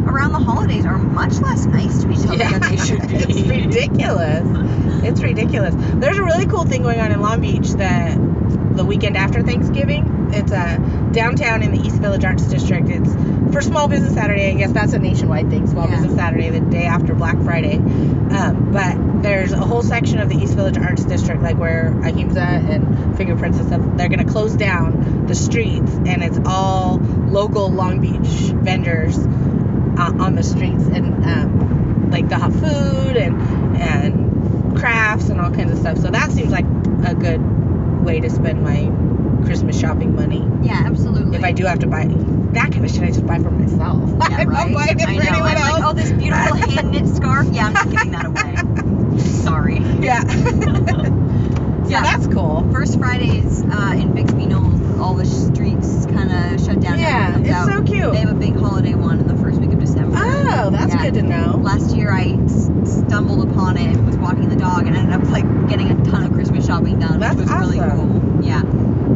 [0.09, 3.15] around the holidays are much less nice to each other than they should be.
[3.17, 5.05] it's ridiculous.
[5.05, 5.75] It's ridiculous.
[5.77, 8.17] There's a really cool thing going on in Long Beach that
[8.77, 10.31] the weekend after Thanksgiving.
[10.33, 10.77] It's uh,
[11.17, 12.87] downtown in the East Village Arts District.
[12.91, 13.13] It's
[13.53, 14.51] for Small Business Saturday.
[14.51, 15.67] I guess that's a nationwide thing.
[15.67, 15.97] Small Yeah.
[15.97, 17.77] Business Saturday, the day after Black Friday.
[17.77, 22.41] Um, but there's a whole section of the East Village Arts District, like where Ahimsa
[22.41, 27.71] and Fingerprints and stuff, they're going to close down the streets, and it's all local
[27.71, 34.77] Long Beach vendors uh, on the streets, and um, like the hot food and and
[34.79, 35.97] crafts and all kinds of stuff.
[35.97, 36.67] So that seems like
[37.07, 37.41] a good
[38.05, 38.91] way to spend my
[39.47, 40.47] Christmas shopping money.
[40.63, 41.39] Yeah, absolutely.
[41.39, 44.09] If I do have to buy that kind of shit, I just buy for myself.
[44.09, 44.71] Yeah, I'm right.
[44.71, 45.29] not buying it I for know.
[45.31, 45.73] anyone I'm else.
[45.73, 47.47] like, oh, this beautiful hand knit scarf.
[47.53, 49.19] Yeah, I'm not giving that away.
[49.19, 49.79] Sorry.
[50.01, 50.21] yeah.
[50.27, 52.03] so Yeah.
[52.03, 52.69] that's cool.
[52.73, 54.47] First Fridays uh, in Bixby
[54.99, 56.99] all the streets kind of shut down.
[56.99, 57.69] Yeah, it's out.
[57.69, 58.13] so cute.
[58.13, 59.66] They have a big holiday one in the first week.
[60.17, 61.03] Oh, that's Yeah.
[61.05, 61.61] good to know.
[61.63, 62.37] Last year I
[62.85, 66.25] stumbled upon it and was walking the dog and ended up like getting a ton
[66.25, 68.21] of Christmas shopping done, That's which was really awesome.
[68.33, 68.45] cool.
[68.45, 68.63] Yeah,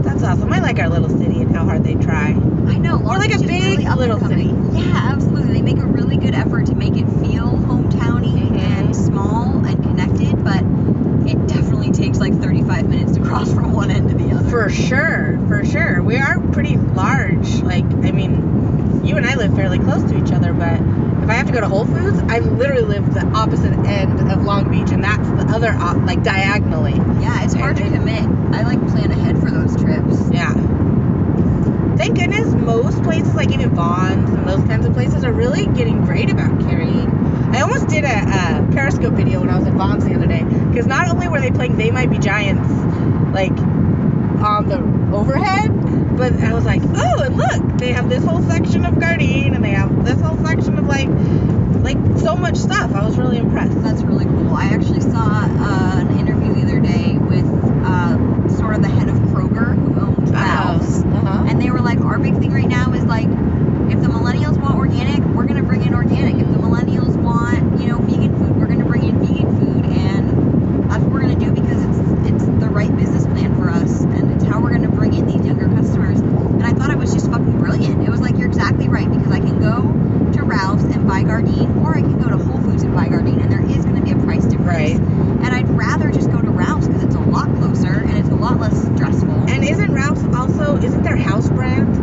[0.02, 0.52] That's awesome.
[0.52, 2.28] I like our little city and how hard they try.
[2.28, 2.96] I know.
[2.96, 4.54] Long like a big really little city.
[4.72, 5.54] Yeah, absolutely.
[5.54, 8.60] They make a really good effort to make it feel hometowny Mhm.
[8.60, 10.62] and small and connected, but
[11.28, 14.48] it definitely takes like 35 minutes to cross from one end to the other.
[14.48, 16.02] For sure, for sure.
[16.02, 17.62] We are pretty large.
[17.62, 20.74] Like, I mean, you and I live fairly close to each other, but
[21.22, 24.44] if I have to go to Whole Foods, I literally live the opposite end of
[24.44, 26.94] Long Beach, and that's the other, op- like, diagonally.
[27.20, 28.22] yeah, it's hard to commit.
[28.54, 30.30] I like plan ahead for those trips.
[30.32, 30.54] Yeah.
[31.96, 36.04] Thank goodness most places, like even Vons and those kinds of places, are really getting
[36.04, 37.10] great about carrying.
[37.54, 40.42] I almost did a, a Periscope video when I was at Vons the other day,
[40.70, 42.68] because not only were they playing They Might Be Giants,
[43.34, 43.52] like,
[44.40, 44.78] on the
[45.14, 45.79] overhead,
[46.16, 49.64] but I was like, oh, and look, they have this whole section of Gardein, and
[49.64, 51.08] they have this whole section of, like,
[51.82, 52.92] like so much stuff.
[52.94, 53.80] I was really impressed.
[53.82, 54.54] That's really cool.
[54.54, 57.46] I actually saw uh, an interview the other day with
[57.84, 61.02] uh, sort of the head of Kroger who owns Ralph's.
[61.02, 61.46] Uh-huh.
[61.48, 63.26] And they were like, our big thing right now is like,
[63.90, 66.34] if the millennials want organic, we're gonna bring in organic.
[66.36, 70.90] If the millennials want, you know, vegan food, we're gonna bring in vegan food, and
[70.90, 71.98] that's what we're gonna do because it's
[72.30, 75.44] it's the right business plan for us, and it's how we're gonna bring in these
[75.44, 76.20] younger customers.
[76.20, 78.06] And I thought it was just fucking brilliant.
[78.06, 79.82] It was like you're exactly right because I can go
[80.36, 83.40] to Ralph's and buy Gardein, or I can go to Whole Foods and buy Gardein,
[83.42, 84.68] and there is gonna be a price difference.
[84.68, 85.00] Right.
[85.00, 88.34] And I'd rather just go to Ralph's because it's a lot closer and it's a
[88.36, 89.30] lot less stressful.
[89.48, 91.96] And isn't Ralph's also isn't their house brand?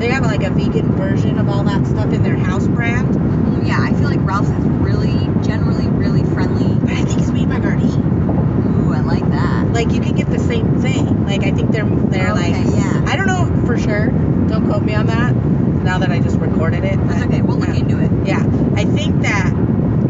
[0.00, 3.08] They have like a vegan version of all that stuff in their house brand.
[3.16, 6.72] Mm, Yeah, I feel like Ralph's is really, generally, really friendly.
[6.78, 8.86] But I think it's made by Gardein.
[8.86, 9.72] Ooh, I like that.
[9.72, 11.26] Like you can get the same thing.
[11.26, 13.04] Like I think they're they're Okay, like yeah.
[13.08, 14.06] I don't know for sure.
[14.48, 15.34] Don't quote me on that.
[15.34, 16.96] Now that I just recorded it.
[17.08, 17.42] That's but- okay.
[17.42, 17.74] We'll look yeah.
[17.74, 18.26] into it.
[18.26, 18.44] Yeah,
[18.76, 19.46] I think that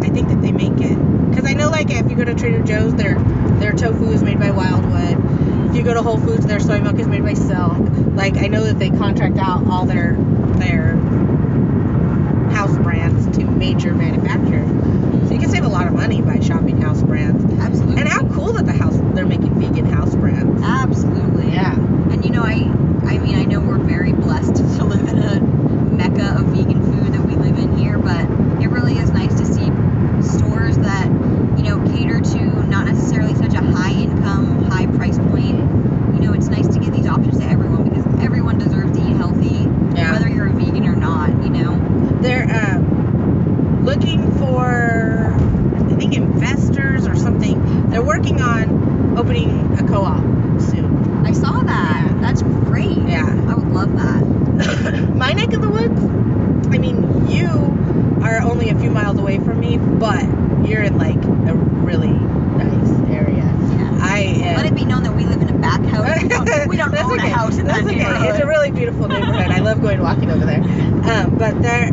[0.03, 2.63] I think that they make it because I know like if you go to Trader
[2.63, 3.19] Joe's, their
[3.59, 5.71] their tofu is made by Wildwood.
[5.71, 7.79] If you go to Whole Foods, their soy milk is made by Silk.
[8.15, 10.17] Like I know that they contract out all their
[10.59, 10.97] their
[12.53, 14.69] house brands to major manufacturers,
[15.29, 17.43] so you can save a lot of money by shopping house brands.
[17.59, 18.01] Absolutely.
[18.01, 20.63] And how cool that the house they're making vegan house brands.
[20.63, 21.53] Absolutely.
[21.53, 21.75] Yeah.
[21.75, 22.65] And you know, I,
[23.07, 27.15] I mean, I know we're very blessed to live in a mecca of vegan food
[27.15, 28.21] that we live in here, but
[28.63, 29.71] it really is nice to see
[30.23, 31.07] stores that,
[31.57, 35.57] you know, cater to not necessarily such a high income, high price point.
[36.15, 39.17] You know, it's nice to give these options to everyone because everyone deserves to eat
[39.17, 40.13] healthy, Yeah.
[40.13, 41.29] whether you're a vegan or not.
[41.45, 42.19] You know.
[42.21, 47.91] they're um, looking for I think investors or something.
[47.91, 50.21] They're working on opening a co-op
[50.61, 51.25] soon.
[51.25, 52.07] I saw that.
[52.07, 52.19] Yeah.
[52.21, 52.99] That's great.
[52.99, 53.27] Yeah.
[53.49, 55.15] I would love that.
[55.15, 56.03] My neck of the woods.
[56.75, 57.47] I mean, you
[58.23, 60.23] are only a few miles away from me, but
[60.69, 61.17] you're in like
[61.49, 63.45] a really nice area.
[63.45, 63.99] Yeah.
[64.01, 64.57] I am.
[64.57, 66.23] Let it be known that we live in a back house.
[66.23, 67.31] We don't, we don't That's own okay.
[67.31, 67.99] a house in That's that okay.
[67.99, 68.29] neighborhood.
[68.35, 69.51] It's a really beautiful neighborhood.
[69.51, 70.61] I love going walking over there.
[70.63, 71.91] Um, but there,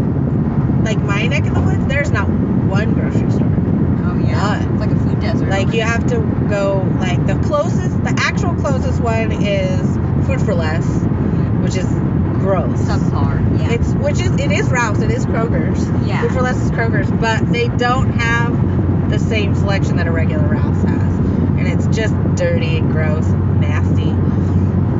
[0.83, 3.47] like my neck of the woods, there's not one grocery store.
[4.07, 4.71] Oh yeah, None.
[4.73, 5.47] it's like a food desert.
[5.49, 6.19] Like you have to
[6.49, 9.81] go like the closest, the actual closest one is
[10.25, 10.85] Food for Less,
[11.63, 11.87] which is
[12.41, 12.79] gross.
[12.81, 13.59] subpar.
[13.59, 13.71] Yeah.
[13.73, 15.85] It's which is it is Ralph's, it is Kroger's.
[16.07, 16.21] Yeah.
[16.21, 20.47] Food for Less is Kroger's, but they don't have the same selection that a regular
[20.47, 21.19] Ralph's has,
[21.59, 24.09] and it's just dirty and gross, and nasty.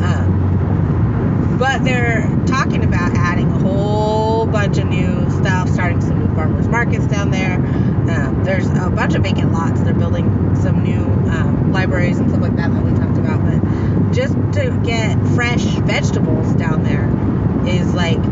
[0.05, 4.24] Um, But they're talking about adding a whole
[4.55, 7.55] bunch of new stuff, starting some new farmers markets down there.
[7.55, 9.81] Um, there's a bunch of vacant lots.
[9.81, 13.41] They're building some new um, libraries and stuff like that that we talked about.
[13.43, 17.03] But just to get fresh vegetables down there
[17.67, 18.23] is like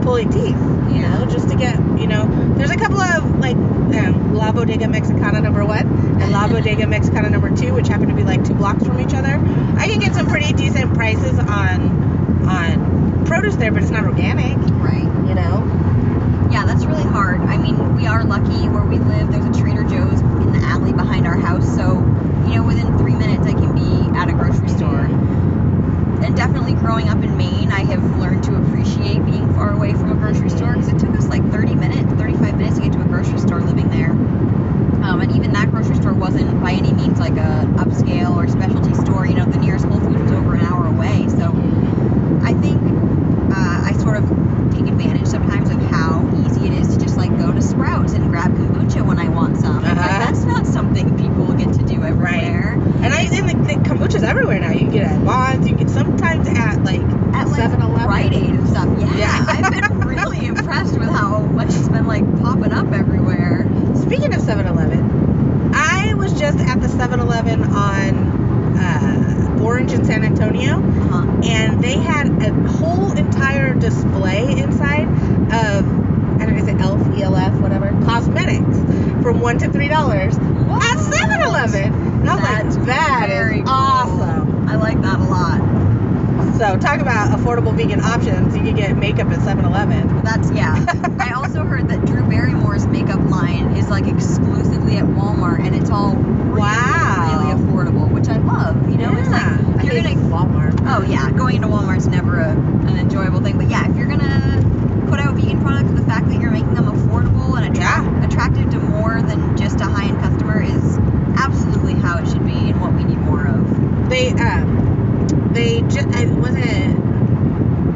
[0.00, 0.56] pulling teeth.
[0.96, 2.24] You know, just to get you know,
[2.56, 5.86] there's a couple of like um, La Bodega Mexicana number one
[6.22, 9.12] and La Bodega Mexicana number two, which happen to be like two blocks from each
[9.12, 9.34] other.
[9.76, 12.95] I can get some pretty decent prices on on
[13.26, 14.56] produce there, but it's not organic.
[14.80, 15.04] Right.
[15.28, 16.48] You know.
[16.50, 17.40] Yeah, that's really hard.
[17.40, 19.30] I mean, we are lucky where we live.
[19.30, 21.98] There's a Trader Joe's in the alley behind our house, so
[22.46, 25.06] you know, within three minutes I can be at a grocery store.
[26.24, 30.12] And definitely growing up in Maine, I have learned to appreciate being far away from
[30.12, 33.02] a grocery store because it took us like 30 minutes, 35 minutes to get to
[33.02, 34.10] a grocery store living there.
[34.10, 38.94] Um, and even that grocery store wasn't by any means like a upscale or specialty
[38.94, 39.26] store.
[39.26, 41.28] You know, the nearest Whole Foods was over an hour away.
[41.28, 41.52] So
[42.42, 42.80] I think
[43.52, 44.28] uh, I sort of
[44.72, 48.30] take advantage sometimes of how easy it is to just like go to Sprouts and
[48.30, 49.78] grab kombucha when I want some.
[49.84, 49.94] Uh-huh.
[49.94, 52.74] that's not something people get to do everywhere.
[53.02, 54.70] And I and the, the kombucha's everywhere now.
[54.70, 55.68] You can get at Vons.
[55.68, 57.00] You can sometimes at like
[57.34, 58.88] at 7 like Rite Aid and stuff.
[59.00, 59.44] Yeah, Yeah.
[59.48, 63.64] I've been really impressed with how much it's been like popping up everywhere.
[63.96, 68.35] Speaking of 7-Eleven, I was just at the 7-Eleven on
[68.78, 71.40] uh, Orange in San Antonio, Uh-huh.
[71.44, 75.08] and they had a whole entire display inside
[75.52, 75.86] of
[76.40, 78.76] I don't know, is it ELF, ELF, whatever, cosmetics
[79.22, 81.92] from one to three dollars at 7-Eleven.
[81.94, 83.68] And I was That's like, that very cool.
[83.70, 84.68] awesome.
[84.68, 85.60] I like that a lot.
[86.58, 88.54] So talk about affordable vegan options.
[88.56, 90.22] You can get makeup at 7-Eleven.
[90.22, 90.84] That's yeah.
[91.20, 95.90] I also heard that Drew Barrymore's makeup line is like exclusively at Walmart, and it's
[95.90, 97.15] all really, Wow.
[97.38, 98.90] Really affordable, which I love.
[98.90, 99.82] You know, it's like Yeah.
[99.82, 100.82] You're gonna Walmart.
[100.86, 103.56] Oh yeah, going into Walmart's never a, an enjoyable thing.
[103.56, 106.86] But yeah, if you're gonna put out vegan products, the fact that you're making them
[106.86, 108.26] affordable and attract, Yeah.
[108.26, 110.98] attractive to more than just a high-end customer is
[111.38, 114.08] absolutely how it should be and what we need more of.
[114.10, 116.96] They um they just was it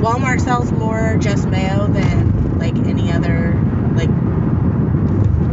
[0.00, 3.54] Walmart sells more just mayo than like any other
[3.94, 4.08] like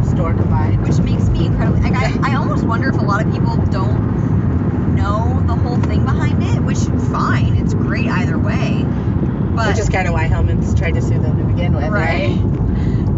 [0.08, 0.86] store combined.
[0.86, 4.96] Which makes me incredibly like I, I almost wonder if a lot of people don't
[4.96, 6.78] know the whole thing behind it, which
[7.12, 8.84] fine, it's great either way.
[9.54, 12.36] But Which is kind of why Hellmann's tried to sue them to begin with, right?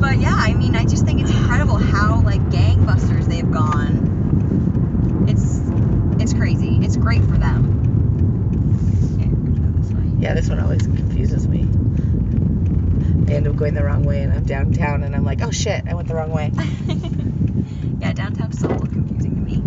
[0.00, 5.26] But yeah, I mean, I just think it's incredible how like gangbusters they've gone.
[5.28, 5.60] It's
[6.22, 6.78] it's crazy.
[6.82, 7.78] It's great for them.
[9.16, 10.22] Okay, we're gonna go this way.
[10.22, 11.60] Yeah, this one always confuses me.
[13.28, 15.84] I end up going the wrong way and I'm downtown and I'm like, oh shit,
[15.88, 16.50] I went the wrong way.
[18.00, 19.62] yeah, downtown's still a little confusing to me.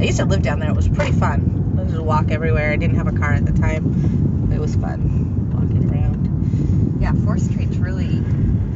[0.00, 0.70] I used to live down there.
[0.70, 1.76] It was pretty fun.
[1.78, 2.72] I just walk everywhere.
[2.72, 4.50] I didn't have a car at the time.
[4.52, 6.98] It was fun walking around.
[7.00, 8.18] Yeah, Fourth Street's really,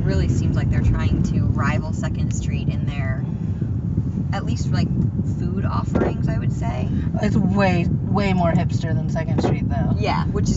[0.04, 3.24] really seems like they're trying to rival Second Street in their,
[4.32, 4.88] at least like
[5.38, 6.88] food offerings, I would say.
[7.20, 9.96] It's way way more hipster than Second Street though.
[9.98, 10.48] Yeah, which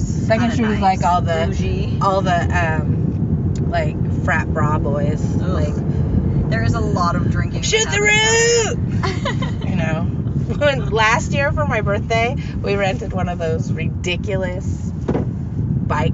[0.60, 1.02] is Second kinda Street is nice.
[1.02, 1.98] like all the- Bougie.
[2.02, 5.42] All the um like frat bra boys Ugh.
[5.50, 7.62] like There is a lot of drinking.
[7.64, 9.70] shoot the root.
[9.70, 10.04] You know.
[10.58, 14.66] When last year for my birthday, we rented one of those ridiculous
[15.86, 16.14] bike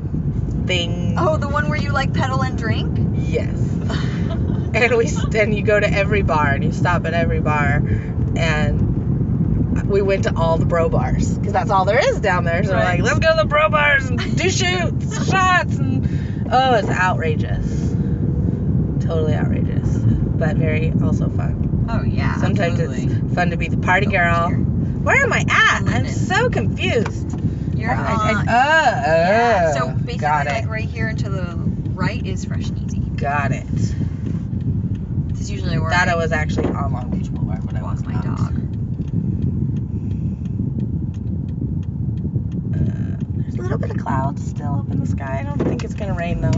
[0.66, 1.16] things.
[1.20, 2.98] oh, the one where you like pedal and drink?
[3.16, 3.56] Yes.
[4.74, 5.08] and we
[5.40, 7.76] and you go to every bar and you stop at every bar
[8.36, 8.83] and
[9.94, 12.72] we went to all the bro bars because that's all there is down there so
[12.72, 16.90] we're like let's go to the bro bars and do shoots shots and oh it's
[16.90, 17.90] outrageous
[19.06, 22.38] totally outrageous but very also fun Oh yeah.
[22.38, 23.14] sometimes absolutely.
[23.14, 24.58] it's fun to be the party girl Here.
[24.58, 27.40] where am i at i'm so confused
[27.78, 28.48] You're I- I- I- on.
[28.48, 29.68] uh, yeah.
[29.70, 31.56] uh, So basically, like right here and to the
[31.94, 33.00] right is Fresh and Easy.
[33.16, 37.76] got it This is usually where I I was actually on Long Beach Boulevard, but
[37.76, 38.24] I walk was my not.
[38.24, 38.60] dog.
[42.74, 45.40] Uh, there's a little bit of clouds still up in the sky.
[45.40, 46.52] I don't think it's gonna rain though.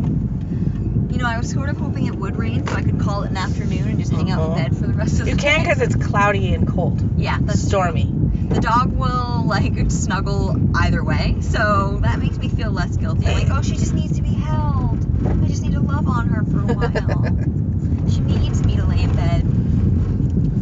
[1.13, 3.31] You know, I was sort of hoping it would rain so I could call it
[3.31, 4.55] an afternoon and just hang out in Uh-huh.
[4.63, 5.25] bed for the rest of the.
[5.25, 5.31] day.
[5.31, 8.11] You can because it's cloudy and cold, yeah, that's stormy.
[8.49, 13.25] The dog will like snuggle either way, so that makes me feel less guilty.
[13.27, 14.99] I'm like, oh, she just needs to be held.
[15.25, 18.09] I just need to love on her for a while.
[18.11, 19.43] she needs me to lay in bed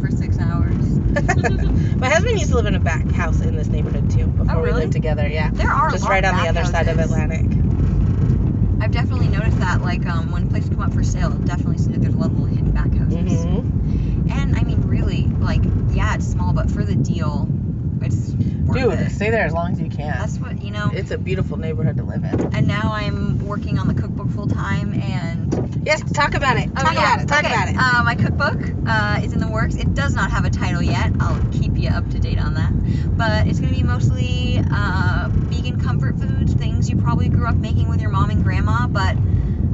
[0.00, 0.84] for six hours.
[2.14, 4.52] My husband used to live in a back house in this neighborhood too before we
[4.52, 4.80] Oh, really?
[4.82, 5.26] lived together.
[5.26, 6.96] Yeah, There are just a lot right on the other side of.
[7.00, 7.40] Atlantic.
[8.80, 11.90] I've definitely noticed that, like, um, when places come up for sale, it definitely seems
[11.96, 13.44] like there's a lot of little hidden back houses.
[13.44, 17.48] hmm And I mean, really, like, yeah, it's small, but for the deal,
[18.00, 18.30] it's
[18.64, 19.10] worth Dude, it.
[19.10, 20.18] stay there as long as you can.
[20.18, 20.90] That's what you know.
[20.92, 22.54] it's a beautiful neighborhood to live in.
[22.54, 25.44] And now I'm working on the cookbook full time, and
[25.84, 26.70] Yes, talk about it.
[26.76, 27.14] Oh, Talk yeah.
[27.14, 27.28] about it.
[27.28, 27.52] Talk okay.
[27.52, 27.76] about it.
[27.78, 29.74] Uh, my cookbook uh, is in the works.
[29.74, 31.12] It does not have a title yet.
[31.20, 32.72] I'll keep you up to date on that.
[33.18, 37.56] But it's going to be mostly uh, vegan comfort foods, things you probably grew up
[37.56, 39.16] making with your mom and grandma, but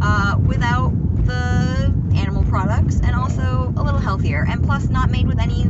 [0.03, 0.91] uh, without
[1.27, 4.45] the animal products, and also a little healthier.
[4.49, 5.65] And plus, not made with any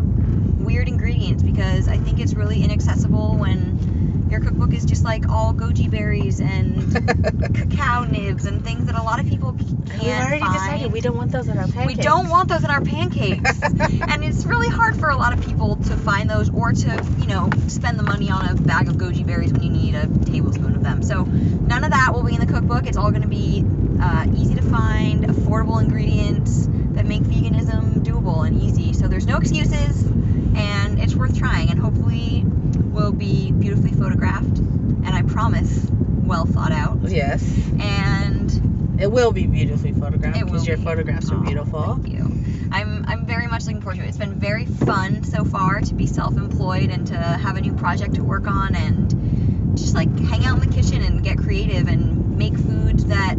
[0.70, 5.52] weird ingredients because I think it's really inaccessible when your cookbook is just like all
[5.52, 6.94] goji berries and
[7.72, 10.52] cacao nibs and things that a lot of people can't We've already find.
[10.54, 11.96] decided we don't want those in our pancakes.
[11.98, 13.62] We don't want those in our pancakes.
[13.62, 17.26] and it's really hard for a lot of people to find those or to, you
[17.26, 20.76] know, spend the money on a bag of goji berries when you need a tablespoon
[20.76, 21.02] of them.
[21.02, 22.86] So none of that will be in the cookbook.
[22.86, 23.64] It's all going to be
[24.00, 28.92] uh, easy to find, affordable ingredients that make veganism doable and easy.
[28.92, 30.06] So there's no excuses
[30.56, 36.72] and it's worth trying and hopefully will be beautifully photographed and I promise well thought
[36.72, 36.98] out.
[37.08, 37.42] Yes.
[37.80, 40.84] And It will be beautifully photographed because your be.
[40.84, 41.94] photographs are Aw, beautiful.
[41.96, 42.44] Thank you.
[42.72, 44.08] I'm I'm very much looking forward to it.
[44.08, 48.14] It's been very fun so far to be self-employed and to have a new project
[48.14, 52.36] to work on and just like hang out in the kitchen and get creative and
[52.38, 53.34] make foods that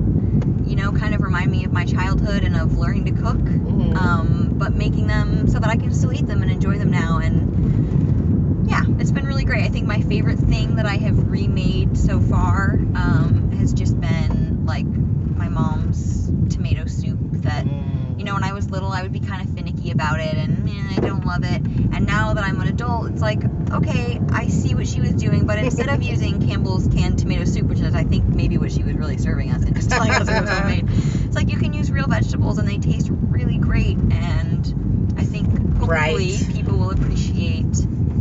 [0.71, 3.37] you know kind of remind me of my childhood and of learning to cook.
[3.37, 3.95] Mhm.
[3.95, 7.19] Um, but making them so that I can still eat them and enjoy them now
[7.19, 9.65] and yeah, it's been really great.
[9.65, 14.65] I think my favorite thing that I have remade so far um, has just been
[14.65, 17.90] like my mom's tomato soup that Mm.
[18.21, 20.63] You know, when I was little, I would be kind of finicky about it and
[20.63, 21.59] man, I don't love it.
[21.91, 23.39] And now that I'm an adult, it's like,
[23.71, 27.65] okay, I see what she was doing, but instead of using Campbell's canned tomato soup,
[27.65, 30.29] which is I think maybe what she was really serving us and just telling us
[30.29, 30.85] it was homemade,
[31.25, 33.97] it's like you can use real vegetables and they taste really great.
[33.97, 35.47] And I think
[35.79, 36.47] hopefully Right.
[36.53, 37.65] people will appreciate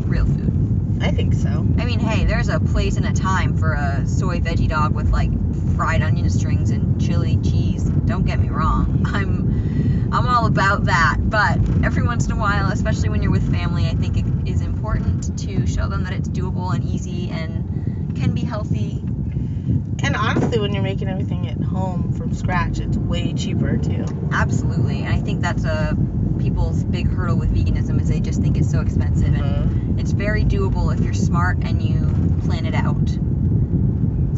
[0.07, 0.98] real food.
[1.03, 1.66] I think so.
[1.78, 5.11] I mean, hey, there's a place and a time for a soy veggie dog with
[5.11, 5.30] like
[5.76, 7.84] fried onion strings and chili cheese.
[7.84, 9.03] Don't get me wrong.
[9.07, 9.49] I'm
[10.12, 11.18] I'm all about that.
[11.20, 14.61] But every once in a while, especially when you're with family, I think it is
[14.61, 19.04] important to show them that it's doable and easy and can be healthy.
[20.02, 24.04] And honestly, when you're making everything at home from scratch, it's way cheaper too.
[24.32, 25.00] Absolutely.
[25.00, 25.96] And I think that's a
[26.38, 30.00] people's big hurdle with veganism is they just think it's so expensive and Mhm.
[30.00, 32.96] It's very doable if you're smart and you plan it out.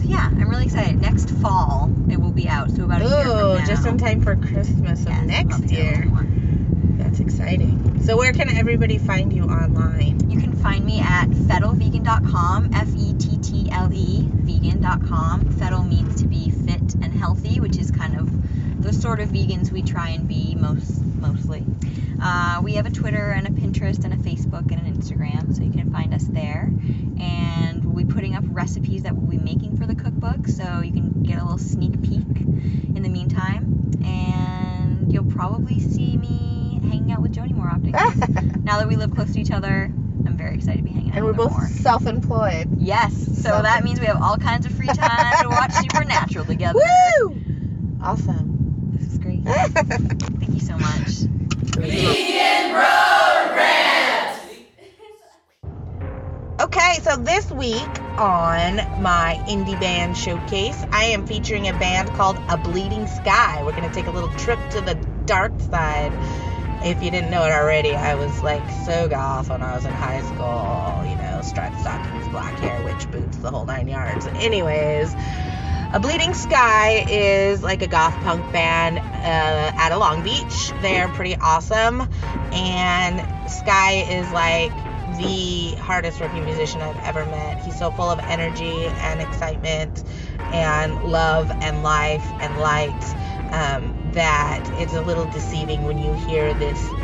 [0.03, 1.01] So yeah, I'm really excited.
[1.01, 2.71] Next fall it will be out.
[2.71, 3.67] So about a year from Ooh, now.
[3.67, 6.27] just in time for Christmas of Yes, I'll next be a little year.
[6.99, 8.01] That's exciting.
[8.03, 10.29] So where can everybody find you online?
[10.29, 15.53] You can find me at fettlevegan.com, F E T T L E vegan.com.
[15.53, 19.71] Fettle means to be fit and healthy, which is kind of the sort of vegans
[19.71, 21.65] we try and be most mostly.
[22.21, 25.63] Uh, we have a Twitter and a Pinterest and a Facebook and an Instagram, so
[25.63, 26.71] you can find us there.
[27.23, 30.93] And we'll be putting up recipes that we'll be making for the cookbook, so you
[30.93, 32.27] can get a little sneak peek
[32.97, 33.93] in the meantime.
[34.05, 37.93] And you'll probably see me hanging out with Joni more often.
[38.65, 39.85] now that we live close to each other,
[40.27, 41.67] I'm very excited to be hanging out and we're both more.
[41.69, 42.77] self-employed.
[42.79, 46.81] Yes, so that means we have all kinds of free time to watch Supernatural together.
[47.21, 47.37] Woo!
[48.03, 48.93] Awesome.
[48.99, 49.43] This is great.
[49.45, 51.23] Thank you so much.
[56.75, 62.39] Okay, so this week on my indie band showcase, I am featuring a band called
[62.49, 63.63] A Bleeding Sky.
[63.63, 64.95] We're going to take a little trip to the
[65.27, 66.15] dark side.
[66.83, 69.93] If you didn't know it already, I was like so goth when I was in
[69.93, 71.05] high school.
[71.07, 74.25] You know, striped stockings, black hair, witch boots, the whole nine yards.
[74.29, 75.15] Anyways,
[75.93, 80.73] A Bleeding Sky is like a goth punk band uh, out of Long Beach.
[80.81, 82.09] They're pretty awesome.
[82.55, 84.73] And Sky is like
[85.23, 87.59] the hardest working musician I've ever met.
[87.61, 90.03] He's so full of energy and excitement
[90.53, 93.17] and love and life and light
[93.53, 96.95] um, that it's a little deceiving when you hear this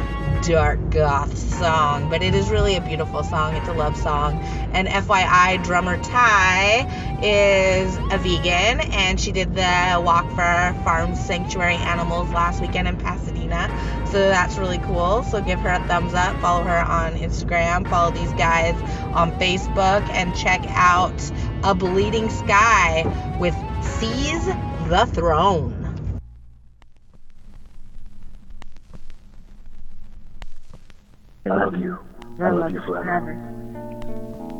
[0.42, 2.08] dark goth song.
[2.08, 3.54] But it is really a beautiful song.
[3.54, 4.40] It's a love song.
[4.72, 6.86] And FYI, drummer Ty
[7.22, 12.96] is a vegan and she did the walk for farm sanctuary animals last weekend in
[12.96, 13.68] Pasadena.
[14.06, 15.22] So that's really cool.
[15.24, 16.40] So give her a thumbs up.
[16.40, 17.88] Follow her on Instagram.
[17.88, 18.74] Follow these guys
[19.12, 21.30] on Facebook and check out
[21.64, 23.04] A Bleeding Sky
[23.38, 24.46] with Seize
[24.88, 25.77] the Throne.
[31.46, 31.98] I love you.
[32.40, 33.34] I love you forever.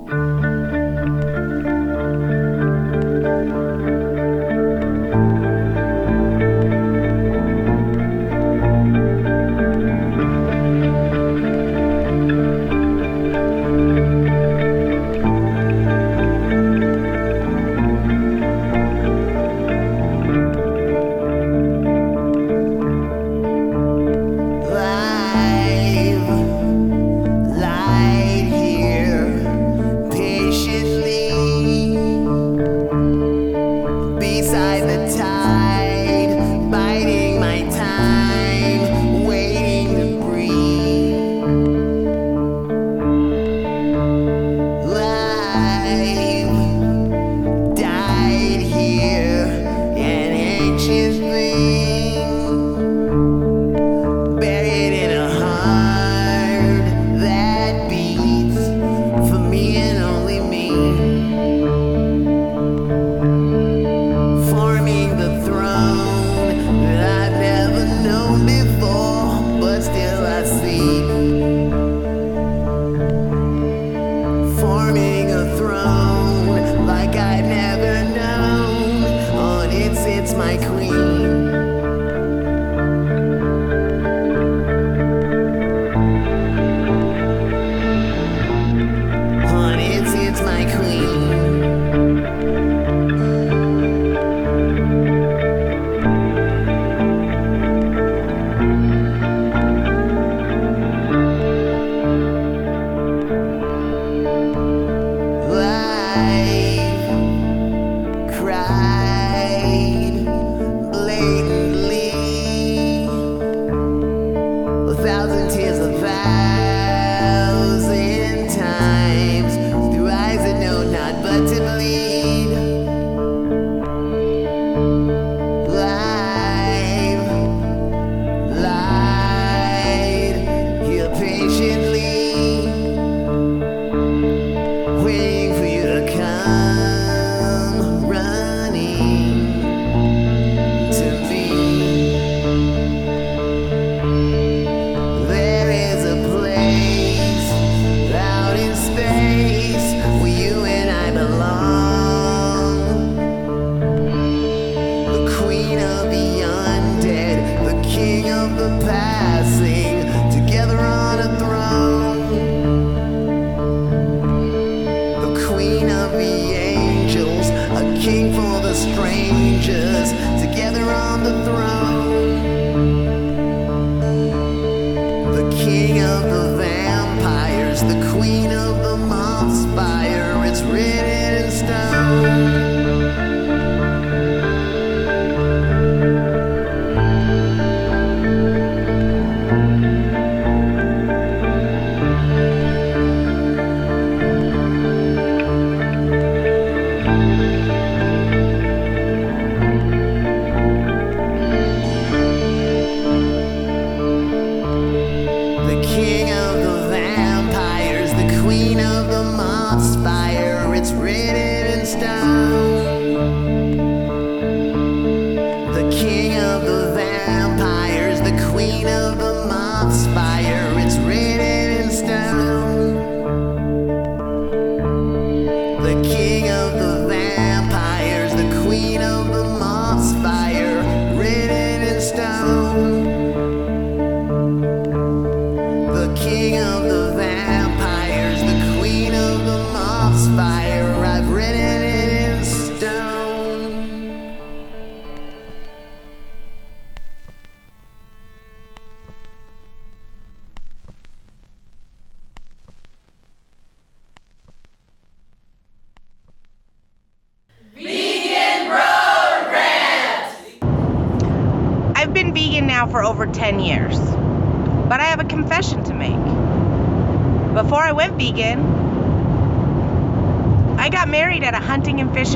[0.09, 0.48] strangers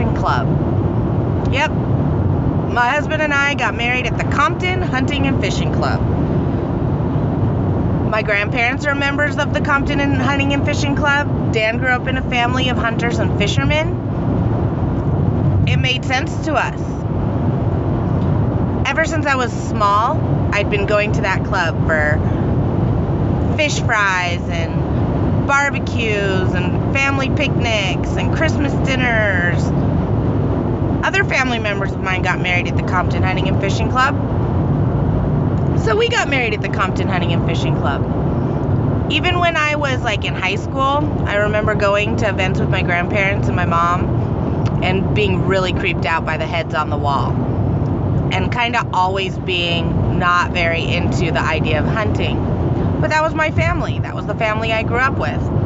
[0.02, 1.52] fishing club.
[1.52, 6.00] Yep, my husband and I got married at the Compton Hunting and Fishing Club.
[8.10, 11.52] My grandparents are members of the Compton and Hunting and Fishing Club.
[11.52, 13.98] Dan grew up in a family of hunters and fishermen.
[15.68, 16.80] It made sense to us
[18.84, 20.20] ever since I was small,
[20.52, 22.18] I'd been going to that club for
[23.56, 29.91] fish fries and barbecues and family picnics and Christmas dinners.
[31.02, 34.14] Other family members of mine got married at the Compton Hunting and Fishing Club.
[35.80, 39.10] So we got married at the Compton Hunting and Fishing Club.
[39.10, 42.82] Even when I was like in high school, I remember going to events with my
[42.82, 47.32] grandparents and my mom and being really creeped out by the heads on the wall
[48.32, 52.36] and kind of always being not very into the idea of hunting.
[53.00, 53.98] But that was my family.
[53.98, 55.61] That was the family I grew up with.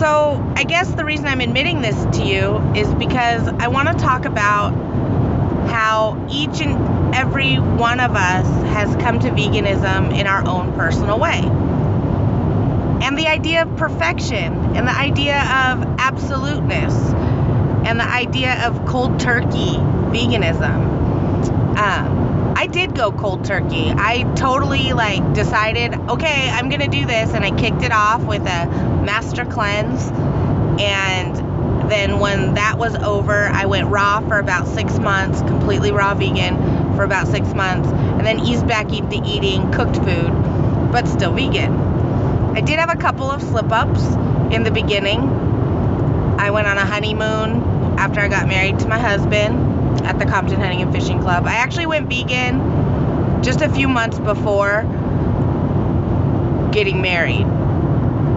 [0.00, 3.94] So, I guess the reason I'm admitting this to you is because I want to
[4.02, 4.70] talk about
[5.68, 11.20] how each and every one of us has come to veganism in our own personal
[11.20, 11.42] way.
[13.04, 16.94] And the idea of perfection and the idea of absoluteness
[17.86, 19.76] and the idea of cold turkey
[20.08, 21.76] veganism.
[21.76, 23.92] Um, I did go cold turkey.
[23.94, 28.42] I totally like decided, okay, I'm gonna do this, and I kicked it off with
[28.46, 30.08] a master cleanse.
[30.80, 36.14] And then when that was over, I went raw for about six months, completely raw
[36.14, 36.56] vegan
[36.94, 40.30] for about six months, and then eased back into eating cooked food,
[40.92, 41.74] but still vegan.
[42.56, 44.04] I did have a couple of slip ups
[44.54, 45.18] in the beginning.
[46.38, 50.60] I went on a honeymoon after I got married to my husband at the Compton
[50.60, 51.46] Hunting and Fishing Club.
[51.46, 54.82] I actually went vegan just a few months before
[56.70, 57.59] getting married.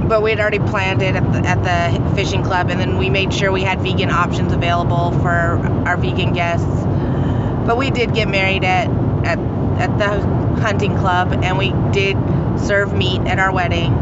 [0.08, 3.10] But we had already planned it at the, at the fishing club, and then we
[3.10, 6.68] made sure we had vegan options available for our vegan guests.
[7.66, 8.90] But we did get married at,
[9.26, 9.40] at,
[9.80, 12.18] at the hunting club, and we did
[12.60, 13.94] serve meat at our wedding,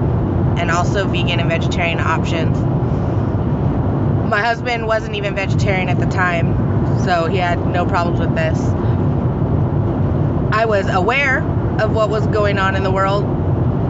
[0.57, 2.57] and also vegan and vegetarian options
[4.31, 6.55] my husband wasn't even vegetarian at the time,
[7.03, 8.57] so he had no problems with this.
[10.53, 11.43] I was aware
[11.81, 13.23] of what was going on in the world,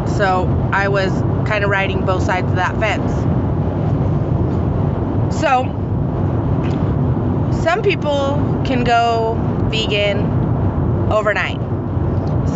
[0.10, 1.12] so I was
[1.46, 3.12] kind of riding both sides of that fence.
[5.40, 5.64] So,
[7.64, 9.36] some people can go
[9.70, 10.20] vegan
[11.12, 11.60] overnight.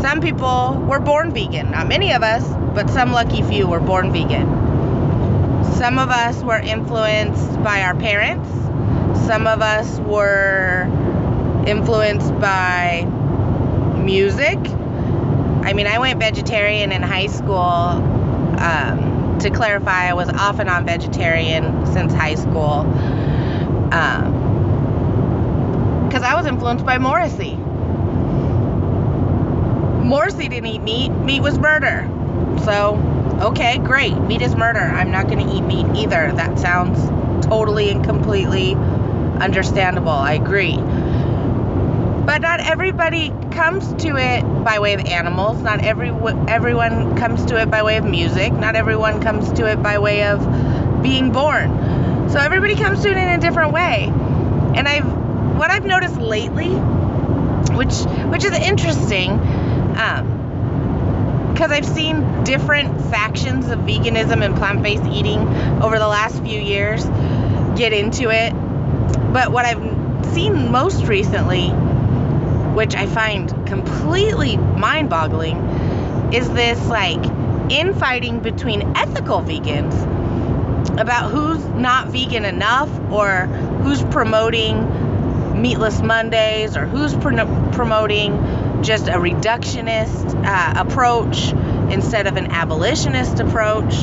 [0.01, 1.71] Some people were born vegan.
[1.71, 4.45] Not many of us, but some lucky few were born vegan.
[5.75, 8.49] Some of us were influenced by our parents.
[9.25, 10.83] Some of us were
[11.67, 13.03] influenced by
[13.97, 14.59] music.
[15.63, 18.14] I mean, I went vegetarian in high school.
[18.59, 22.83] Um, to clarify, I was off and on vegetarian since high school.
[26.07, 27.55] Because I was influenced by Morrissey.
[30.05, 32.09] Morrissey didn't eat meat, meat was murder.
[32.63, 32.95] So,
[33.41, 34.17] okay, great.
[34.19, 34.79] Meat is murder.
[34.79, 36.31] I'm not going to eat meat either.
[36.31, 36.97] That sounds
[37.45, 40.09] totally and completely understandable.
[40.09, 40.77] I agree.
[42.25, 45.61] But not everybody comes to it by way of animals.
[45.61, 46.09] Not every
[46.47, 48.51] everyone comes to it by way of music.
[48.51, 52.29] Not everyone comes to it by way of being born.
[52.31, 54.05] So everybody comes to it in a different way.
[54.75, 57.93] And I've what I've noticed lately, which
[58.31, 59.31] which is interesting,
[59.97, 65.39] um, because I've seen different factions of veganism and plant-based eating
[65.81, 67.05] over the last few years
[67.77, 68.51] get into it.
[69.31, 71.71] But what I've seen most recently
[72.75, 75.57] which I find completely mind boggling,
[76.33, 77.23] is this like
[77.71, 79.95] infighting between ethical vegans
[80.99, 83.47] about who's not vegan enough or
[83.81, 91.53] who's promoting meatless Mondays or who's pro- promoting just a reductionist uh, approach
[91.91, 93.93] instead of an abolitionist approach.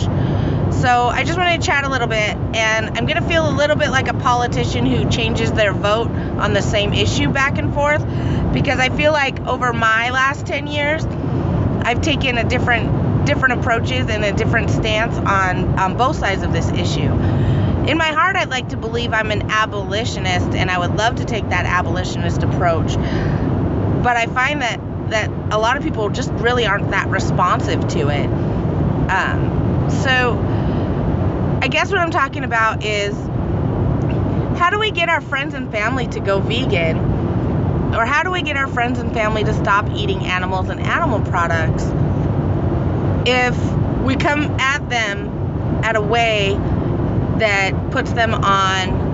[0.80, 3.76] So I just wanted to chat a little bit, and I'm to feel a little
[3.76, 8.04] bit like a politician who changes their vote on the same issue back and forth
[8.52, 11.04] because I feel like over my last 10 years,
[11.84, 16.52] I've taken a different different approaches and a different stance on on both sides of
[16.52, 17.12] this issue.
[17.88, 21.24] In my heart, I'd like to believe I'm an abolitionist, and I would love to
[21.24, 22.94] take that abolitionist approach.
[22.94, 28.08] But I find that that a lot of people just really aren't that responsive to
[28.08, 28.26] it.
[29.10, 30.36] Um, so
[31.62, 33.14] I guess what I'm talking about is
[34.58, 36.98] how do we get our friends and family to go vegan?
[37.94, 41.20] Or how do we get our friends and family to stop eating animals and animal
[41.20, 41.84] products
[43.28, 43.56] if
[44.02, 45.28] we come at them
[45.84, 46.56] at a way
[47.38, 49.10] that puts them on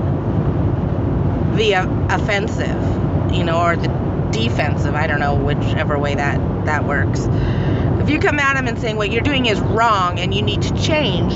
[1.54, 3.88] the offensive, you know, or the
[4.32, 4.94] defensive.
[4.94, 7.28] I don't know whichever way that that works.
[8.00, 10.62] If you come at them and saying what you're doing is wrong and you need
[10.62, 11.34] to change,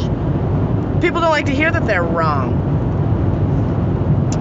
[1.03, 2.55] people don't like to hear that they're wrong.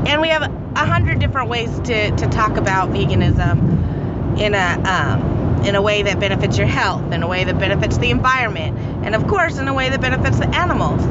[0.08, 5.66] And we have a hundred different ways to, to talk about veganism in a um,
[5.66, 9.14] in a way that benefits your health, in a way that benefits the environment, and
[9.16, 11.02] of course in a way that benefits the animals.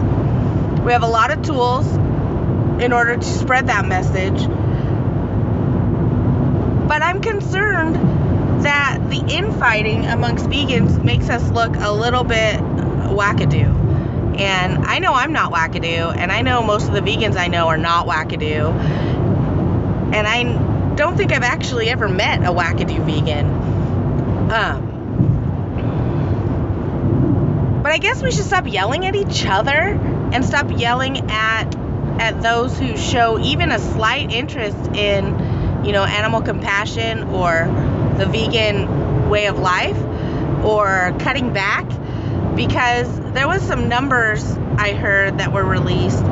[0.85, 1.87] We have a lot of tools
[2.83, 4.47] in order to spread that message.
[6.89, 7.97] But I'm concerned
[8.65, 13.80] that the infighting amongst vegans makes us look a little bit wackadoo.
[14.41, 17.69] And I know I'm not wackadoo, and I know most of the vegans I know
[17.69, 18.73] are not wackadoo.
[20.15, 23.47] And I don't think I've actually ever met a wackadoo vegan.
[24.51, 24.91] Um,
[27.83, 31.77] but I guess we should stop yelling at each other and stop yelling at
[32.19, 37.67] at those who show even a slight interest in, you know, animal compassion or
[38.19, 39.97] the vegan way of life
[40.65, 41.87] or cutting back
[42.67, 44.45] because there was some numbers
[44.77, 46.23] I heard that were released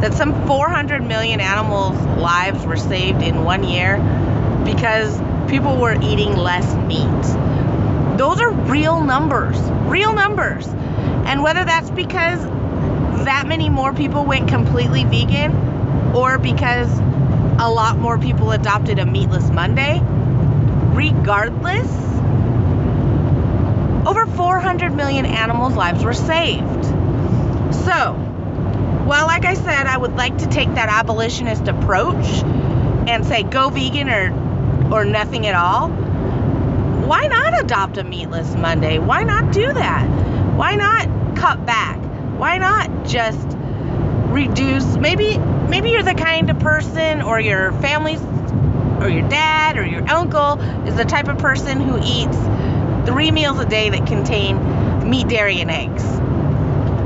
[0.00, 3.96] that some 400 million animals' lives were saved in one year
[4.64, 5.16] because
[5.48, 8.18] people were eating less meat.
[8.18, 10.66] Those are real numbers, real numbers.
[10.66, 12.42] And whether that's because
[13.24, 15.54] that many more people went completely vegan
[16.16, 16.90] or because
[17.60, 20.00] a lot more people adopted a meatless Monday,
[20.96, 21.86] regardless,
[24.06, 26.84] over 400 million animals' lives were saved.
[27.74, 28.14] So,
[29.06, 32.26] well, like I said, I would like to take that abolitionist approach
[33.08, 34.46] and say go vegan or
[34.92, 35.88] or nothing at all.
[35.88, 38.98] Why not adopt a meatless Monday?
[38.98, 40.06] Why not do that?
[40.56, 41.98] Why not cut back?
[42.38, 43.56] Why not just
[44.28, 48.20] reduce maybe maybe you're the kind of person or your family's
[49.00, 52.36] or your dad or your uncle is the type of person who eats
[53.06, 56.02] three meals a day that contain meat, dairy, and eggs.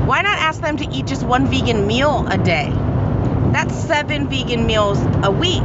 [0.07, 2.69] Why not ask them to eat just one vegan meal a day?
[3.51, 5.61] That's seven vegan meals a week.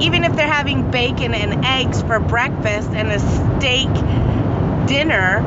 [0.00, 3.88] Even if they're having bacon and eggs for breakfast and a steak
[4.86, 5.40] dinner,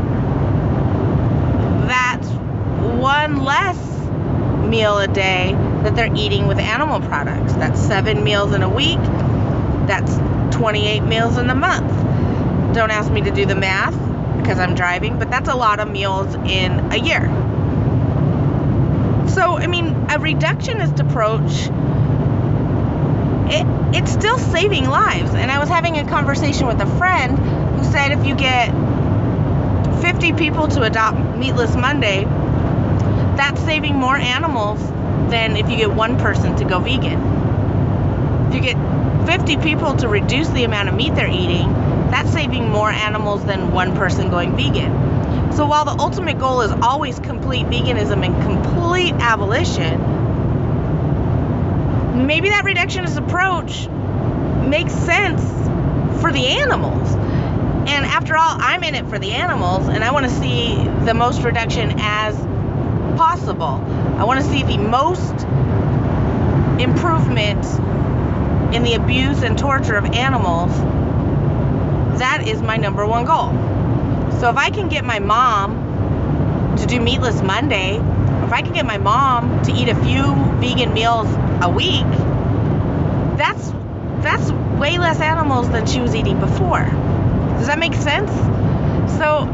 [1.88, 2.28] that's
[3.00, 3.78] one less
[4.68, 5.54] meal a day
[5.84, 7.54] that they're eating with animal products.
[7.54, 9.00] That's seven meals in a week.
[9.88, 10.16] That's
[10.56, 12.09] 28 meals in a month.
[12.74, 13.96] Don't ask me to do the math
[14.38, 17.28] because I'm driving, but that's a lot of meals in a year.
[19.30, 21.70] So, I mean, a reductionist approach,
[23.52, 23.66] it,
[23.96, 25.34] it's still saving lives.
[25.34, 28.70] And I was having a conversation with a friend who said if you get
[30.02, 32.26] 50 people to adopt Meatless Monday,
[33.36, 34.80] that's saving more animals
[35.30, 37.20] than if you get one person to go vegan.
[38.48, 41.68] If you get 50 people to reduce the amount of meat they're eating,
[42.12, 45.54] that's saving more animals than one person going vegan.
[45.54, 50.00] So while the ultimate goal is always complete veganism and complete abolition,
[52.26, 53.88] maybe that reductionist approach
[54.68, 55.42] makes sense
[56.22, 57.14] for the animals.
[57.90, 61.14] And after all, I'm in it for the animals, and I want to see the
[61.14, 62.36] most reduction as
[63.18, 63.84] possible.
[64.18, 65.34] I want to see the most
[66.80, 67.66] improvement
[68.76, 70.72] in the abuse and torture of animals.
[72.20, 73.50] That is my number one goal.
[74.40, 78.86] So if I can get my mom to do Meatless Monday, if I can get
[78.86, 81.28] my mom to eat a few vegan meals
[81.62, 82.06] a week,
[83.38, 83.72] that's
[84.22, 86.84] that's way less animals than she was eating before.
[86.84, 88.32] Does that make sense?
[89.18, 89.48] So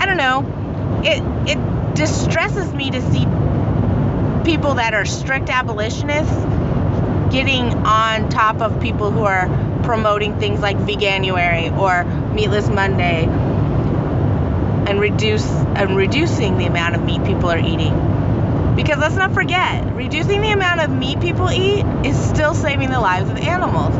[0.00, 1.02] I don't know.
[1.04, 1.22] It
[1.56, 3.24] it distresses me to see
[4.44, 6.34] people that are strict abolitionists
[7.32, 9.48] getting on top of people who are
[9.84, 13.24] promoting things like veganuary or meatless monday
[14.86, 17.94] and reduce and reducing the amount of meat people are eating.
[18.76, 23.00] Because let's not forget reducing the amount of meat people eat is still saving the
[23.00, 23.94] lives of animals.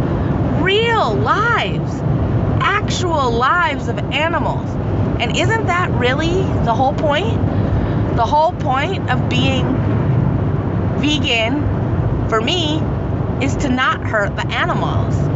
[0.63, 1.91] Real lives
[2.61, 4.69] actual lives of animals.
[5.21, 7.35] And isn't that really the whole point?
[8.17, 9.65] The whole point of being
[10.99, 12.81] vegan for me
[13.43, 15.34] is to not hurt the animals.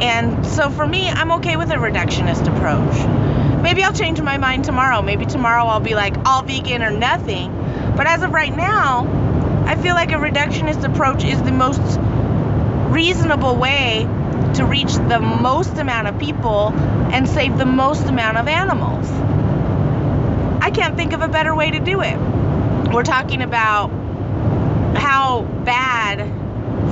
[0.00, 3.62] And so for me, I'm okay with a reductionist approach.
[3.62, 5.02] Maybe I'll change my mind tomorrow.
[5.02, 7.52] Maybe tomorrow I'll be like all vegan or nothing.
[7.96, 9.06] But as of right now,
[9.66, 11.80] I feel like a reductionist approach is the most
[12.90, 14.06] reasonable way
[14.54, 16.72] to reach the most amount of people
[17.12, 19.08] and save the most amount of animals.
[20.62, 22.16] I can't think of a better way to do it.
[22.92, 23.88] We're talking about
[24.96, 26.26] how bad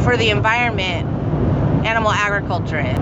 [0.05, 1.18] for the environment
[1.85, 2.99] animal agriculture is.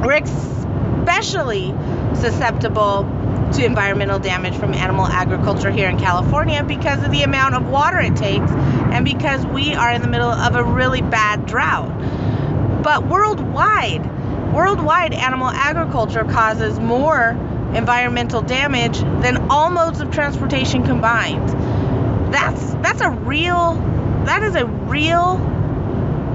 [0.00, 1.74] We're especially
[2.14, 3.04] susceptible
[3.52, 8.00] to environmental damage from animal agriculture here in California because of the amount of water
[8.00, 11.90] it takes and because we are in the middle of a really bad drought.
[12.82, 14.04] But worldwide,
[14.52, 17.30] worldwide animal agriculture causes more
[17.74, 21.48] environmental damage than all modes of transportation combined.
[22.32, 23.74] That's that's a real
[24.24, 25.36] that is a real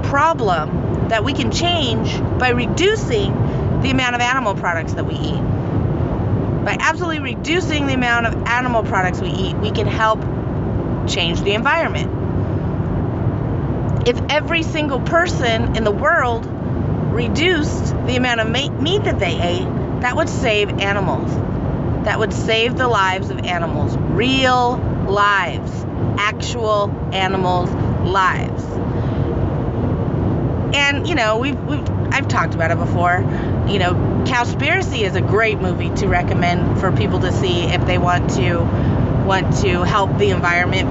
[0.04, 3.32] problem that we can change by reducing
[3.82, 5.40] the amount of animal products that we eat.
[6.64, 10.20] By absolutely reducing the amount of animal products we eat, we can help
[11.08, 12.16] change the environment.
[14.06, 19.66] If every single person in the world reduced the amount of meat that they ate,
[20.02, 21.34] that would save animals.
[22.04, 23.96] That would save the lives of animals.
[23.96, 24.76] Real
[25.08, 25.72] lives.
[26.18, 27.70] Actual animals'
[28.04, 28.64] lives
[30.74, 33.20] and you know we've, we've I've talked about it before.
[33.68, 33.94] You know,
[34.26, 38.58] Cowspiracy is a great movie to recommend for people to see if they want to
[39.26, 40.88] want to help the environment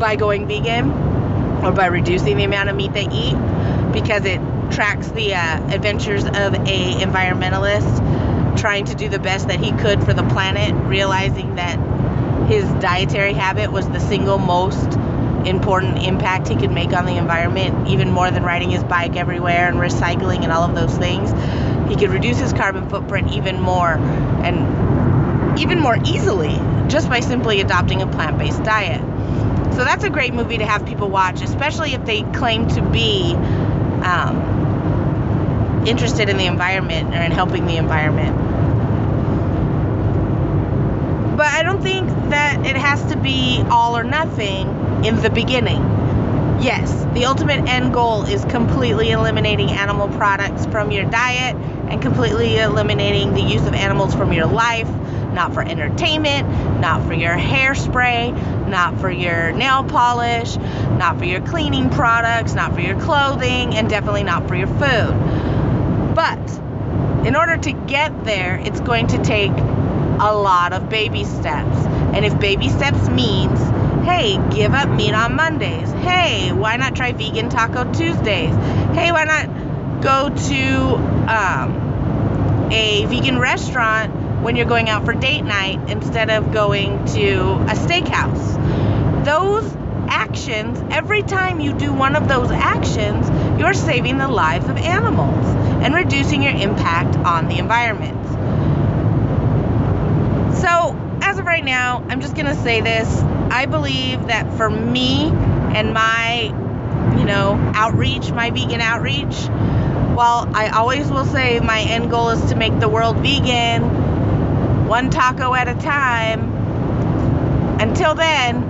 [0.00, 0.90] by going vegan
[1.64, 3.36] or by reducing the amount of meat they eat
[3.92, 4.40] because it
[4.70, 10.02] tracks the uh, adventures of a environmentalist trying to do the best that he could
[10.02, 11.76] for the planet, realizing that
[12.48, 14.98] his dietary habit was the single most
[15.46, 19.68] important impact he could make on the environment, even more than riding his bike everywhere
[19.68, 21.30] and recycling and all of those things.
[21.88, 27.60] He could reduce his carbon footprint even more and even more easily just by simply
[27.60, 29.00] adopting a plant based diet.
[29.74, 33.34] So that's a great movie to have people watch, especially if they claim to be
[34.02, 38.36] um, interested in the environment or in helping the environment.
[41.36, 45.82] But I don't think that it has to be all or nothing in the beginning.
[46.60, 51.54] Yes, the ultimate end goal is completely eliminating animal products from your diet
[51.88, 54.88] and completely eliminating the use of animals from your life,
[55.34, 56.48] not for entertainment,
[56.80, 62.74] not for your hairspray, not for your nail polish, not for your cleaning products, not
[62.74, 66.14] for your clothing, and definitely not for your food.
[66.14, 66.40] But
[67.26, 71.76] in order to get there, it's going to take a lot of baby steps.
[72.14, 73.60] And if baby steps means
[74.06, 75.90] Hey, give up meat on Mondays.
[75.90, 78.54] Hey, why not try vegan taco Tuesdays?
[78.94, 80.94] Hey, why not go to
[81.26, 87.54] um, a vegan restaurant when you're going out for date night instead of going to
[87.64, 89.24] a steakhouse?
[89.24, 89.68] Those
[90.06, 93.28] actions, every time you do one of those actions,
[93.58, 95.44] you're saving the lives of animals
[95.82, 98.24] and reducing your impact on the environment.
[100.58, 103.35] So, as of right now, I'm just going to say this.
[103.50, 106.52] I believe that for me and my,
[107.18, 109.34] you know, outreach, my vegan outreach,
[110.16, 115.10] while I always will say my end goal is to make the world vegan, one
[115.10, 116.54] taco at a time,
[117.80, 118.62] until then,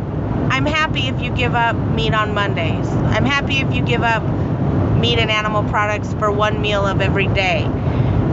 [0.50, 2.88] I'm happy if you give up meat on Mondays.
[2.88, 4.22] I'm happy if you give up
[4.98, 7.62] meat and animal products for one meal of every day.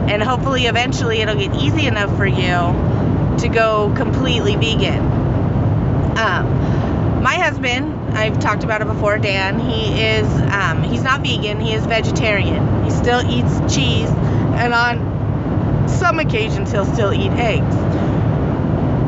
[0.07, 5.12] And hopefully, eventually, it'll get easy enough for you to go completely vegan.
[6.17, 11.59] Um, my husband, I've talked about it before, Dan, he is, um, he's not vegan,
[11.59, 12.83] he is vegetarian.
[12.83, 17.75] He still eats cheese, and on some occasions, he'll still eat eggs.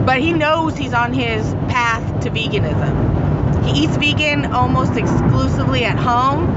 [0.05, 3.65] But he knows he's on his path to veganism.
[3.65, 6.49] He eats vegan almost exclusively at home,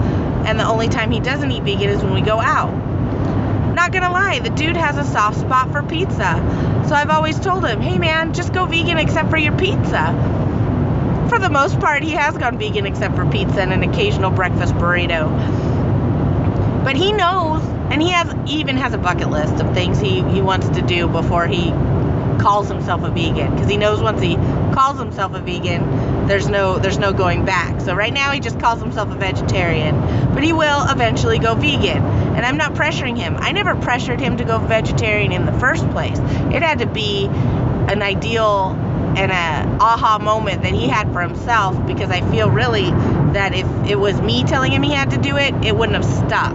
[0.47, 2.73] and the only time he doesn't eat vegan is when we go out.
[3.75, 6.85] Not gonna lie, the dude has a soft spot for pizza.
[6.89, 10.38] So I've always told him, hey man, just go vegan except for your pizza.
[11.29, 14.75] For the most part, he has gone vegan except for pizza and an occasional breakfast
[14.75, 15.29] burrito.
[16.85, 20.41] But he knows, and he has even has a bucket list of things he, he
[20.41, 21.71] wants to do before he
[22.41, 23.53] calls himself a vegan.
[23.53, 24.37] Because he knows once he
[24.73, 27.81] calls himself a vegan there's no there's no going back.
[27.81, 29.99] So right now he just calls himself a vegetarian.
[30.35, 32.05] But he will eventually go vegan.
[32.05, 33.37] And i'm not pressuring him.
[33.39, 36.19] I never pressured him to go vegetarian in the first place.
[36.19, 38.77] It had to be an ideal
[39.19, 42.91] and a aha moment that he had for himself because i feel really
[43.33, 46.27] that if it was me telling him he had to do it it wouldn't have
[46.27, 46.55] stuck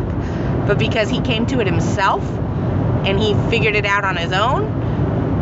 [0.65, 2.23] but because he came to it himself
[3.05, 4.83] and he figured it out on his own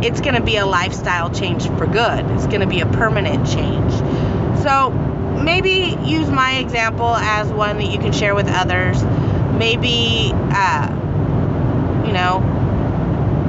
[0.04, 2.26] it's going to be a lifestyle change for good.
[2.32, 3.94] It's going to be a permanent change.
[4.64, 9.02] So maybe use my example as one that you can share with others.
[9.54, 12.40] Maybe, uh, you know,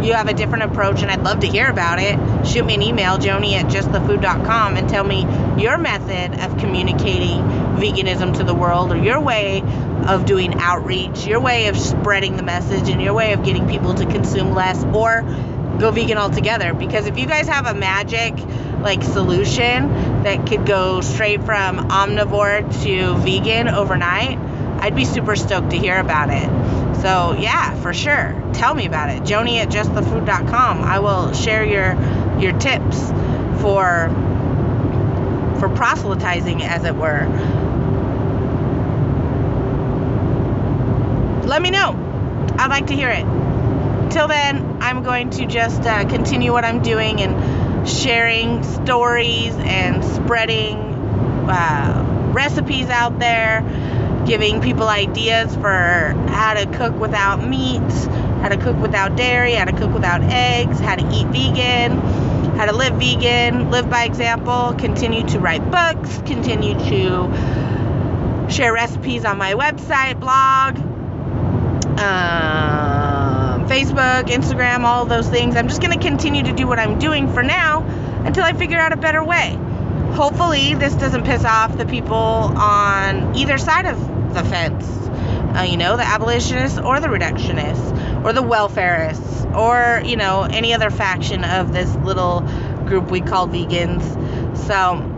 [0.03, 2.19] you have a different approach and I'd love to hear about it.
[2.47, 5.23] Shoot me an email, joni at justthefood.com, and tell me
[5.63, 7.41] your method of communicating
[7.79, 9.63] veganism to the world or your way
[10.07, 13.95] of doing outreach, your way of spreading the message, and your way of getting people
[13.95, 15.23] to consume less or
[15.79, 18.35] go vegan altogether because if you guys have a magic
[18.83, 19.89] like solution
[20.23, 24.39] that could go straight from omnivore to vegan overnight
[24.83, 28.39] i'd be super stoked to hear about it so yeah for sure.
[28.53, 29.23] Tell me about it.
[29.23, 31.97] Joni at justthefood.com i will share your
[32.41, 33.11] your tips
[33.61, 34.09] for
[35.59, 37.29] for proselytizing as it were.
[41.47, 41.93] Let me know.
[42.59, 43.25] I'd like to hear it.
[44.11, 50.05] Till then, I'm going to just uh, continue what I'm doing and sharing stories and
[50.05, 50.77] spreading
[51.49, 53.61] uh, recipes out there,
[54.27, 57.81] giving people ideas for how to cook without meat,
[58.41, 61.99] how to cook without dairy, how to cook without eggs, how to eat vegan,
[62.57, 69.25] how to live vegan, live by example, continue to write books, continue to share recipes
[69.25, 70.79] on my website, blog.
[71.99, 75.57] Um, Facebook, Instagram, all those things.
[75.57, 77.83] I'm just going to continue to do what I'm doing for now
[78.25, 79.59] until I figure out a better way.
[80.15, 84.87] Hopefully, this doesn't piss off the people on either side of the fence.
[85.57, 90.75] Uh, you know, the abolitionists or the reductionists or the welfareists or, you know, any
[90.75, 92.41] other faction of this little
[92.87, 94.03] group we call vegans.
[94.57, 95.09] So,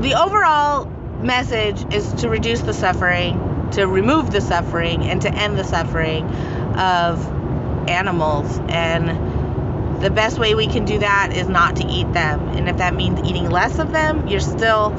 [0.00, 0.86] the overall
[1.20, 6.24] message is to reduce the suffering, to remove the suffering, and to end the suffering
[6.76, 7.26] of
[7.88, 8.58] animals.
[8.68, 9.27] And
[10.00, 12.48] the best way we can do that is not to eat them.
[12.50, 14.90] And if that means eating less of them, you're still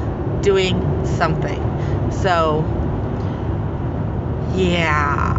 [0.41, 2.11] doing something.
[2.11, 2.65] So,
[4.55, 5.37] yeah.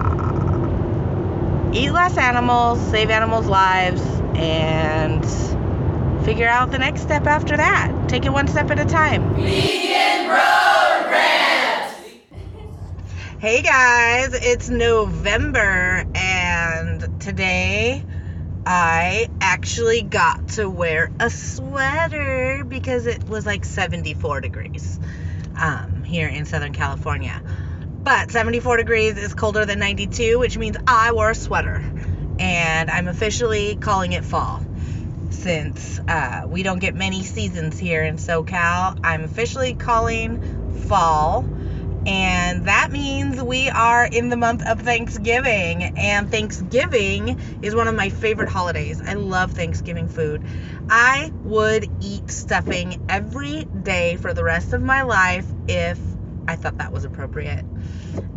[1.73, 4.03] Eat less animals, save animals' lives,
[4.35, 5.25] and
[6.25, 8.09] figure out the next step after that.
[8.09, 9.35] Take it one step at a time.
[9.35, 11.97] Vegan Road Rant!
[13.39, 18.05] Hey guys, it's November, and today
[18.67, 25.01] I actually got to wear a sweater because it was like 74 degrees
[25.59, 27.43] um, here in Southern California.
[28.03, 31.83] But 74 degrees is colder than 92, which means I wore a sweater.
[32.39, 34.63] And I'm officially calling it fall
[35.31, 38.99] since uh, we don't get many seasons here in SoCal.
[39.03, 40.43] I'm officially calling
[40.87, 41.45] fall
[42.07, 45.85] and that means we are in the month of Thanksgiving.
[45.97, 49.03] And Thanksgiving is one of my favorite holidays.
[49.05, 50.43] I love Thanksgiving food.
[50.89, 56.01] I would eat stuffing every day for the rest of my life if
[56.49, 57.65] I thought that was appropriate.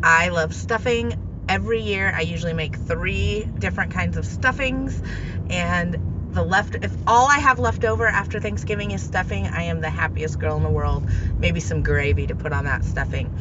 [0.03, 1.16] I love stuffing
[1.47, 2.14] every year.
[2.16, 5.01] I usually make three different kinds of stuffings.
[5.49, 5.97] And
[6.34, 9.90] the left if all I have left over after Thanksgiving is stuffing, I am the
[9.90, 11.06] happiest girl in the world.
[11.40, 13.32] Maybe some gravy to put on that stuffing.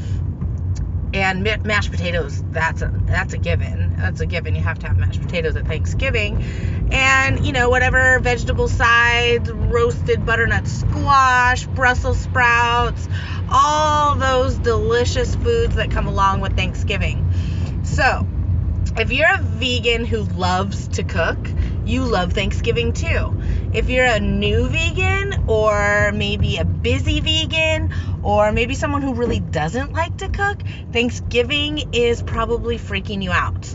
[1.14, 4.88] and ma- mashed potatoes that's a that's a given that's a given you have to
[4.88, 6.42] have mashed potatoes at thanksgiving
[6.90, 13.08] and you know whatever vegetable sides roasted butternut squash brussels sprouts
[13.50, 17.30] all those delicious foods that come along with thanksgiving
[17.84, 18.26] so
[18.96, 21.38] if you're a vegan who loves to cook,
[21.84, 23.34] you love Thanksgiving too.
[23.70, 27.88] If you're a new vegan or maybe a busy vegan
[28.22, 30.62] or maybe someone who really doesn't like to cook,
[30.92, 33.74] Thanksgiving is probably freaking you out.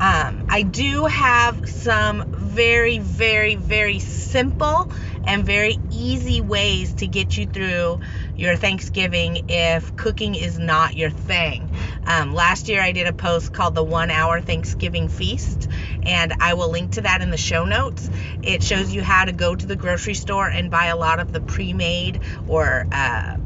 [0.00, 4.88] Um, I do have some very, very, very simple
[5.24, 7.98] and very easy ways to get you through
[8.38, 11.68] your Thanksgiving if cooking is not your thing.
[12.06, 15.68] Um, last year I did a post called the One Hour Thanksgiving Feast,
[16.04, 18.08] and I will link to that in the show notes.
[18.42, 21.32] It shows you how to go to the grocery store and buy a lot of
[21.32, 23.36] the pre made or uh,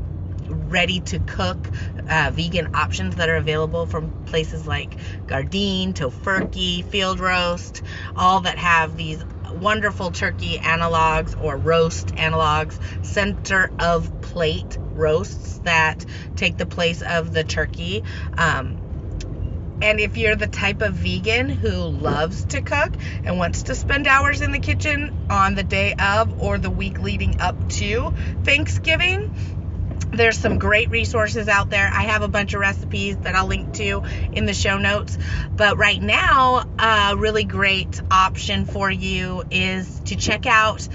[0.49, 1.71] ready to cook
[2.09, 7.83] uh, vegan options that are available from places like Gardein, Tofurky, Field Roast,
[8.15, 9.25] all that have these
[9.61, 16.05] wonderful turkey analogs or roast analogs, center of plate roasts that
[16.37, 18.03] take the place of the turkey.
[18.37, 18.77] Um,
[19.83, 22.93] and if you're the type of vegan who loves to cook
[23.25, 27.01] and wants to spend hours in the kitchen on the day of or the week
[27.01, 29.29] leading up to Thanksgiving,
[30.13, 31.91] there's some great resources out there.
[31.93, 34.03] I have a bunch of recipes that I'll link to
[34.33, 35.19] in the show notes.
[35.57, 40.87] But right now, a really great option for you is to check out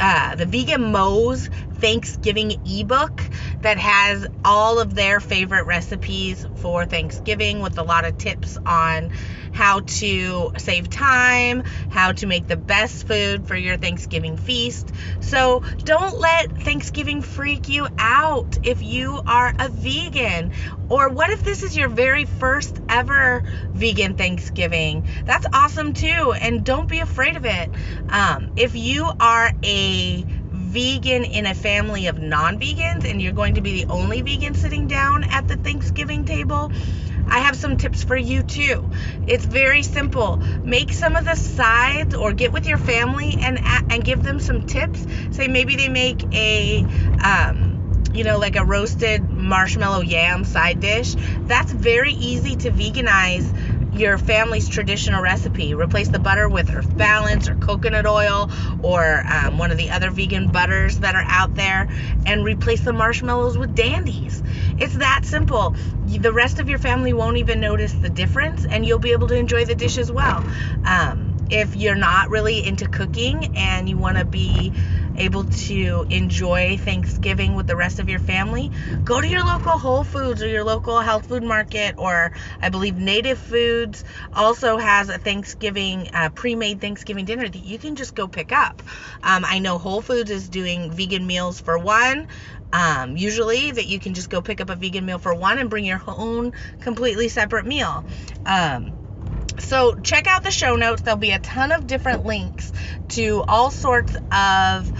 [0.00, 3.22] uh, the Vegan Mo's Thanksgiving ebook
[3.60, 9.10] that has all of their favorite recipes for Thanksgiving with a lot of tips on
[9.50, 14.92] how to save time, how to make the best food for your Thanksgiving feast.
[15.18, 20.52] So don't let Thanksgiving freak you out if you are a vegan.
[20.88, 23.42] Or what if this is your very first ever
[23.74, 25.04] vegan Thanksgiving?
[25.24, 27.70] That's awesome too, and don't be afraid of it.
[28.08, 30.24] Um, if you are a
[30.66, 34.54] vegan in a family of non vegans and you're going to be the only vegan
[34.54, 36.72] sitting down at the Thanksgiving table,
[37.28, 38.88] I have some tips for you too.
[39.26, 40.42] It's very simple.
[40.62, 43.58] Make some of the sides or get with your family and
[43.90, 45.06] and give them some tips.
[45.30, 46.84] Say maybe they make a
[47.22, 51.14] um, you know like a roasted marshmallow yam side dish.
[51.42, 53.46] That's very easy to veganize
[53.98, 55.74] your family's traditional recipe.
[55.74, 58.50] Replace the butter with Earth Balance or coconut oil
[58.82, 61.88] or um, one of the other vegan butters that are out there
[62.26, 64.42] and replace the marshmallows with dandies.
[64.78, 65.74] It's that simple.
[66.06, 69.36] The rest of your family won't even notice the difference and you'll be able to
[69.36, 70.44] enjoy the dish as well.
[70.84, 74.72] Um, if you're not really into cooking and you want to be
[75.18, 78.70] able to enjoy Thanksgiving with the rest of your family,
[79.04, 82.96] go to your local Whole Foods or your local health food market, or I believe
[82.96, 88.14] Native Foods also has a Thanksgiving, uh, pre made Thanksgiving dinner that you can just
[88.14, 88.82] go pick up.
[89.22, 92.26] Um, I know Whole Foods is doing vegan meals for one.
[92.72, 95.70] Um, usually, that you can just go pick up a vegan meal for one and
[95.70, 98.04] bring your own completely separate meal.
[98.44, 99.05] Um,
[99.58, 101.02] so check out the show notes.
[101.02, 102.72] There'll be a ton of different links
[103.08, 104.92] to all sorts of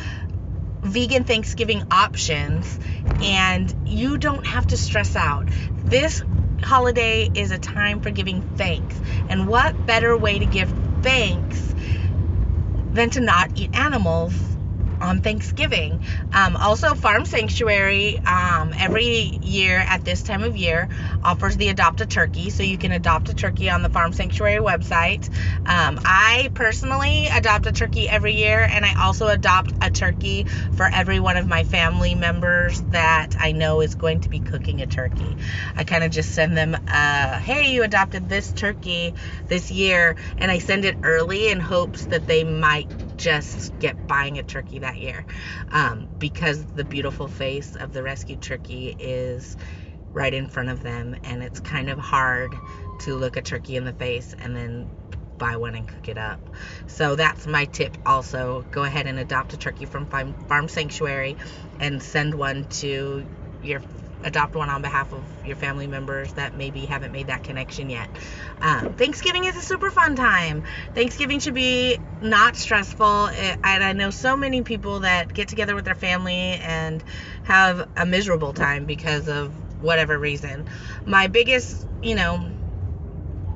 [0.83, 2.79] vegan Thanksgiving options,
[3.23, 5.49] and you don't have to stress out.
[5.85, 6.23] This
[6.63, 10.73] holiday is a time for giving thanks, and what better way to give
[11.03, 11.75] thanks
[12.93, 14.56] than to not eat animals
[15.07, 16.01] on Thanksgiving.
[16.33, 20.89] Um, also, Farm Sanctuary um, every year at this time of year
[21.23, 24.61] offers the Adopt a Turkey, so you can adopt a turkey on the Farm Sanctuary
[24.61, 25.29] website.
[25.65, 30.89] Um, I personally adopt a turkey every year, and I also adopt a turkey for
[30.93, 34.87] every one of my family members that I know is going to be cooking a
[34.87, 35.37] turkey.
[35.77, 39.15] I kind of just send them, uh, hey, you adopted this turkey
[39.47, 44.39] this year, and I send it early in hopes that they might just get buying
[44.39, 45.25] a turkey that year
[45.71, 49.57] um, because the beautiful face of the rescued turkey is
[50.13, 52.55] right in front of them and it's kind of hard
[53.01, 54.91] to look a turkey in the face and then
[55.39, 56.41] buy one and cook it up.
[56.87, 58.65] So that's my tip also.
[58.71, 61.37] Go ahead and adopt a turkey from Farm Sanctuary
[61.79, 63.27] and send one to
[63.63, 63.81] your
[64.25, 68.09] adopt one on behalf of your family members that maybe haven't made that connection yet.
[68.61, 70.65] Um, Thanksgiving is a super fun time.
[70.95, 73.29] Thanksgiving should be not stressful.
[73.29, 77.03] and I know so many people that get together with their family and
[77.45, 79.53] have a miserable time because of
[79.83, 80.67] whatever reason.
[81.05, 82.51] My biggest, you know,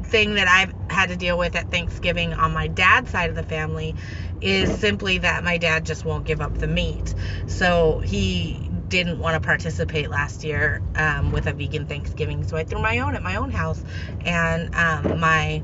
[0.04, 3.42] thing that I've had to deal with at Thanksgiving on my dad's side of the
[3.42, 3.94] family
[4.40, 7.14] is simply that my dad just won't give up the meat.
[7.46, 12.64] So he didn't want to participate last year um, with a vegan Thanksgiving, so I
[12.64, 13.82] threw my own at my own house,
[14.24, 15.62] and um, my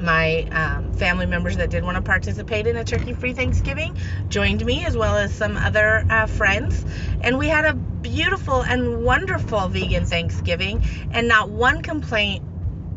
[0.00, 3.96] my um, family members that did want to participate in a turkey free Thanksgiving
[4.28, 6.84] joined me, as well as some other uh, friends.
[7.20, 12.42] And we had a beautiful and wonderful vegan Thanksgiving, and not one complaint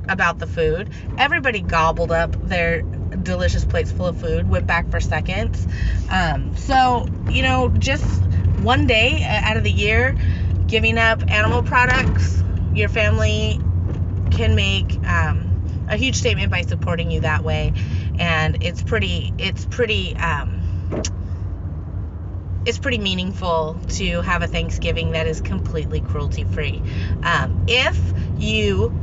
[0.07, 0.89] about the food.
[1.17, 5.67] Everybody gobbled up their delicious plates full of food, went back for seconds.
[6.09, 8.21] Um, so, you know, just
[8.63, 10.15] one day uh, out of the year,
[10.67, 13.59] giving up animal products, your family
[14.31, 14.99] can make.
[15.07, 15.49] Um,
[15.89, 17.73] a huge statement by supporting you that way
[18.17, 20.63] and it's pretty it's pretty um,
[22.65, 26.81] it's pretty meaningful to have a Thanksgiving that is completely cruelty free.
[27.23, 28.93] Um, if you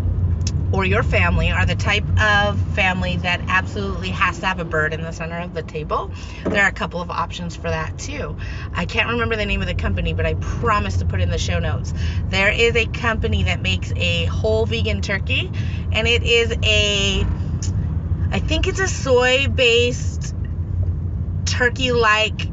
[0.73, 4.93] or your family are the type of family that absolutely has to have a bird
[4.93, 6.13] in the center of the table,
[6.45, 8.37] there are a couple of options for that too.
[8.73, 11.39] I can't remember the name of the company, but I promise to put in the
[11.39, 11.93] show notes.
[12.31, 15.51] There is a company that makes a whole vegan turkey,
[15.93, 17.27] and it is a,
[18.31, 20.35] I think it's a soy based
[21.47, 22.51] turkey like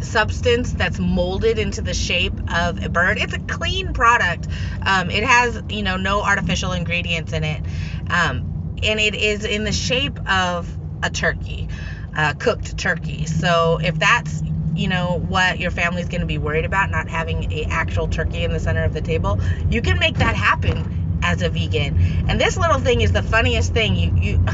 [0.00, 3.18] substance that's molded into the shape of a bird.
[3.18, 4.48] It's a clean product.
[4.82, 7.62] Um, it has, you know, no artificial ingredients in it.
[8.10, 10.68] Um, and it is in the shape of
[11.02, 11.68] a turkey,
[12.16, 13.26] uh, cooked turkey.
[13.26, 14.42] So if that's
[14.76, 18.44] you know what your family's going to be worried about not having a actual turkey
[18.44, 19.40] in the center of the table
[19.70, 20.95] you can make that happen
[21.26, 21.98] as a vegan.
[22.28, 23.96] And this little thing is the funniest thing.
[23.96, 24.44] You, you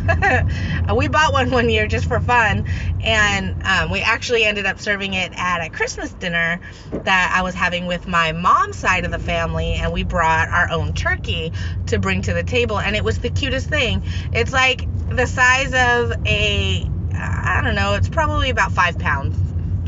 [0.96, 2.66] we bought one one year just for fun,
[3.00, 7.54] and um, we actually ended up serving it at a Christmas dinner that I was
[7.54, 11.52] having with my mom's side of the family, and we brought our own turkey
[11.86, 14.02] to bring to the table, and it was the cutest thing.
[14.32, 19.36] It's like the size of a, I don't know, it's probably about five pounds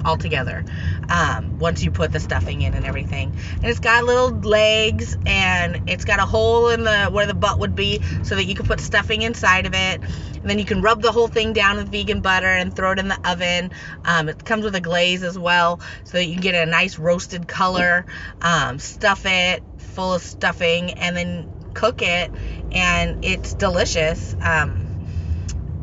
[0.04, 0.64] altogether
[1.08, 3.32] um, once you put the stuffing in and everything.
[3.56, 7.58] And it's got little legs and it's got a hole in the where the butt
[7.58, 10.00] would be so that you can put stuffing inside of it.
[10.34, 12.98] And then you can rub the whole thing down with vegan butter and throw it
[12.98, 13.70] in the oven.
[14.04, 16.98] Um, it comes with a glaze as well so that you can get a nice
[16.98, 18.06] roasted color.
[18.42, 22.30] Um, stuff it full of stuffing and then cook it
[22.72, 24.36] and it's delicious.
[24.40, 24.83] Um,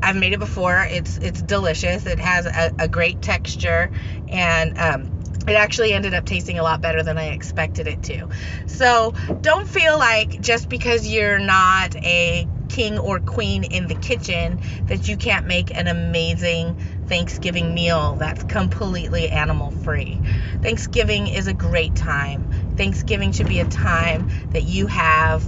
[0.02, 0.86] I've made it before.
[0.90, 2.06] It's it's delicious.
[2.06, 3.92] It has a, a great texture,
[4.30, 8.28] and um, it actually ended up tasting a lot better than I expected it to.
[8.68, 14.60] So don't feel like just because you're not a king or queen in the kitchen
[14.88, 20.22] that you can't make an amazing Thanksgiving meal that's completely animal free.
[20.62, 22.50] Thanksgiving is a great time.
[22.78, 25.44] Thanksgiving should be a time that you have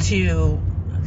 [0.00, 0.60] to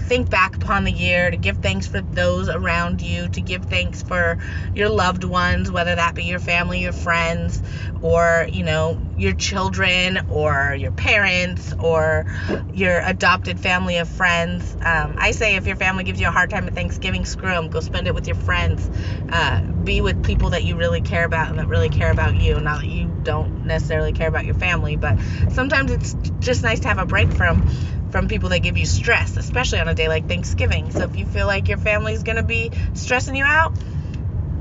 [0.04, 4.04] think back upon the year, to give thanks for those around you, to give thanks
[4.04, 4.38] for
[4.76, 7.62] your loved ones, whether that be your family, your friends,
[8.02, 12.26] or, you know, your children, or your parents, or
[12.74, 14.76] your adopted family of friends.
[14.82, 17.70] Um, I say if your family gives you a hard time at Thanksgiving, screw them.
[17.70, 18.90] Go spend it with your friends.
[19.30, 22.60] Uh, be with people that you really care about and that really care about you.
[22.60, 25.18] Not that you don't necessarily care about your family, but
[25.50, 27.68] sometimes it's just nice to have a break from
[28.14, 30.92] from people that give you stress, especially on a day like Thanksgiving.
[30.92, 33.76] So if you feel like your family's going to be stressing you out,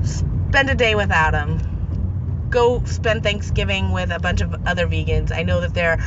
[0.03, 2.47] spend a day without them.
[2.49, 5.31] Go spend Thanksgiving with a bunch of other vegans.
[5.31, 6.03] I know that they're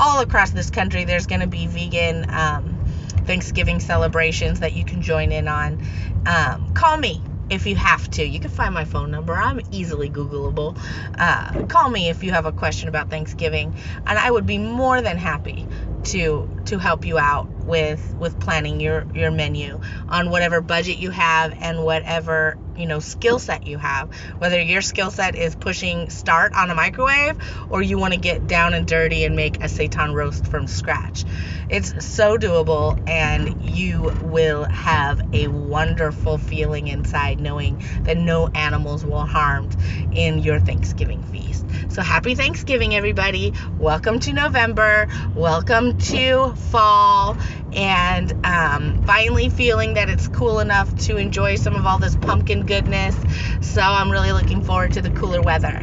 [0.00, 1.04] all across this country.
[1.04, 2.82] There's going to be vegan um,
[3.26, 5.82] Thanksgiving celebrations that you can join in on.
[6.24, 8.24] Um, call me if you have to.
[8.24, 9.34] You can find my phone number.
[9.34, 10.76] I'm easily Googleable.
[11.18, 13.74] Uh, call me if you have a question about Thanksgiving,
[14.06, 15.66] and I would be more than happy
[16.04, 19.78] to to help you out with with planning your your menu
[20.08, 24.10] on whatever budget you have and whatever you know skill set you have.
[24.38, 27.36] Whether your skill set is pushing start on a microwave
[27.68, 31.24] or you want to get down and dirty and make a seitan roast from scratch.
[31.68, 39.04] It's so doable and you will have a wonderful feeling inside knowing that no animals
[39.04, 39.76] were harmed
[40.12, 41.66] in your thanksgiving feast.
[41.88, 43.54] So happy thanksgiving everybody.
[43.78, 45.08] Welcome to november.
[45.34, 47.38] Welcome to fall
[47.72, 52.66] and um, finally feeling that it's cool enough to enjoy some of all this pumpkin
[52.66, 53.16] goodness.
[53.60, 55.82] So I'm really looking forward to the cooler weather.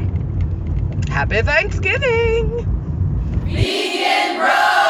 [1.09, 2.65] Happy Thanksgiving!
[3.45, 4.83] Vegan Rant!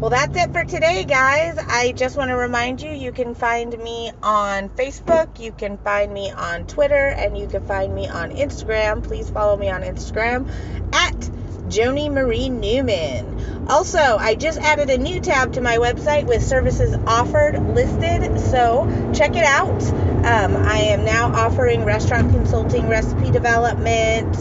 [0.00, 1.56] Well, that's it for today, guys.
[1.56, 6.12] I just want to remind you you can find me on Facebook, you can find
[6.12, 9.02] me on Twitter, and you can find me on Instagram.
[9.02, 10.46] Please follow me on Instagram
[10.92, 11.30] at
[11.74, 13.66] Joni Marie Newman.
[13.68, 18.86] Also, I just added a new tab to my website with services offered listed, so
[19.12, 19.82] check it out.
[20.24, 24.36] Um, I am now offering restaurant consulting, recipe development,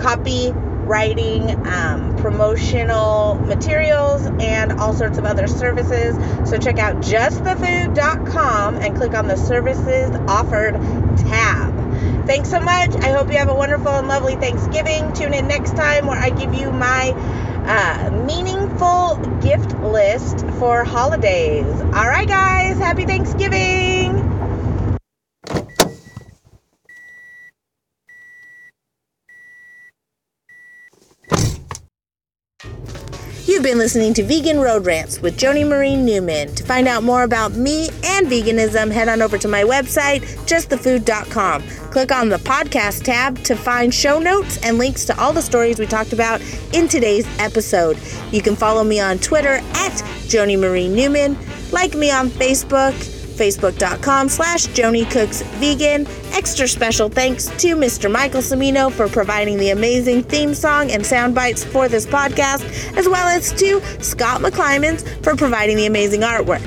[0.00, 6.16] copy writing, um, promotional materials, and all sorts of other services.
[6.50, 10.74] So check out justthefood.com and click on the services offered
[11.28, 11.71] tab.
[12.26, 12.94] Thanks so much.
[12.96, 15.12] I hope you have a wonderful and lovely Thanksgiving.
[15.12, 17.10] Tune in next time where I give you my
[17.66, 21.66] uh, meaningful gift list for holidays.
[21.80, 22.78] All right, guys.
[22.78, 24.31] Happy Thanksgiving.
[33.52, 36.54] You've been listening to Vegan Road Rants with Joni Marie Newman.
[36.54, 41.62] To find out more about me and veganism, head on over to my website, justthefood.com.
[41.90, 45.78] Click on the podcast tab to find show notes and links to all the stories
[45.78, 46.40] we talked about
[46.72, 47.98] in today's episode.
[48.30, 49.92] You can follow me on Twitter at
[50.32, 51.36] Joni Marie Newman,
[51.72, 52.94] like me on Facebook,
[53.32, 56.06] facebook.com slash Joni Cooks Vegan.
[56.32, 58.10] Extra special thanks to Mr.
[58.10, 62.62] Michael Cimino for providing the amazing theme song and sound bites for this podcast,
[62.96, 66.62] as well as to Scott McClymans for providing the amazing artwork.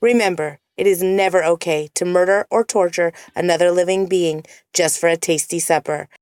[0.00, 4.44] Remember, it is never okay to murder or torture another living being
[4.74, 6.08] just for a tasty supper.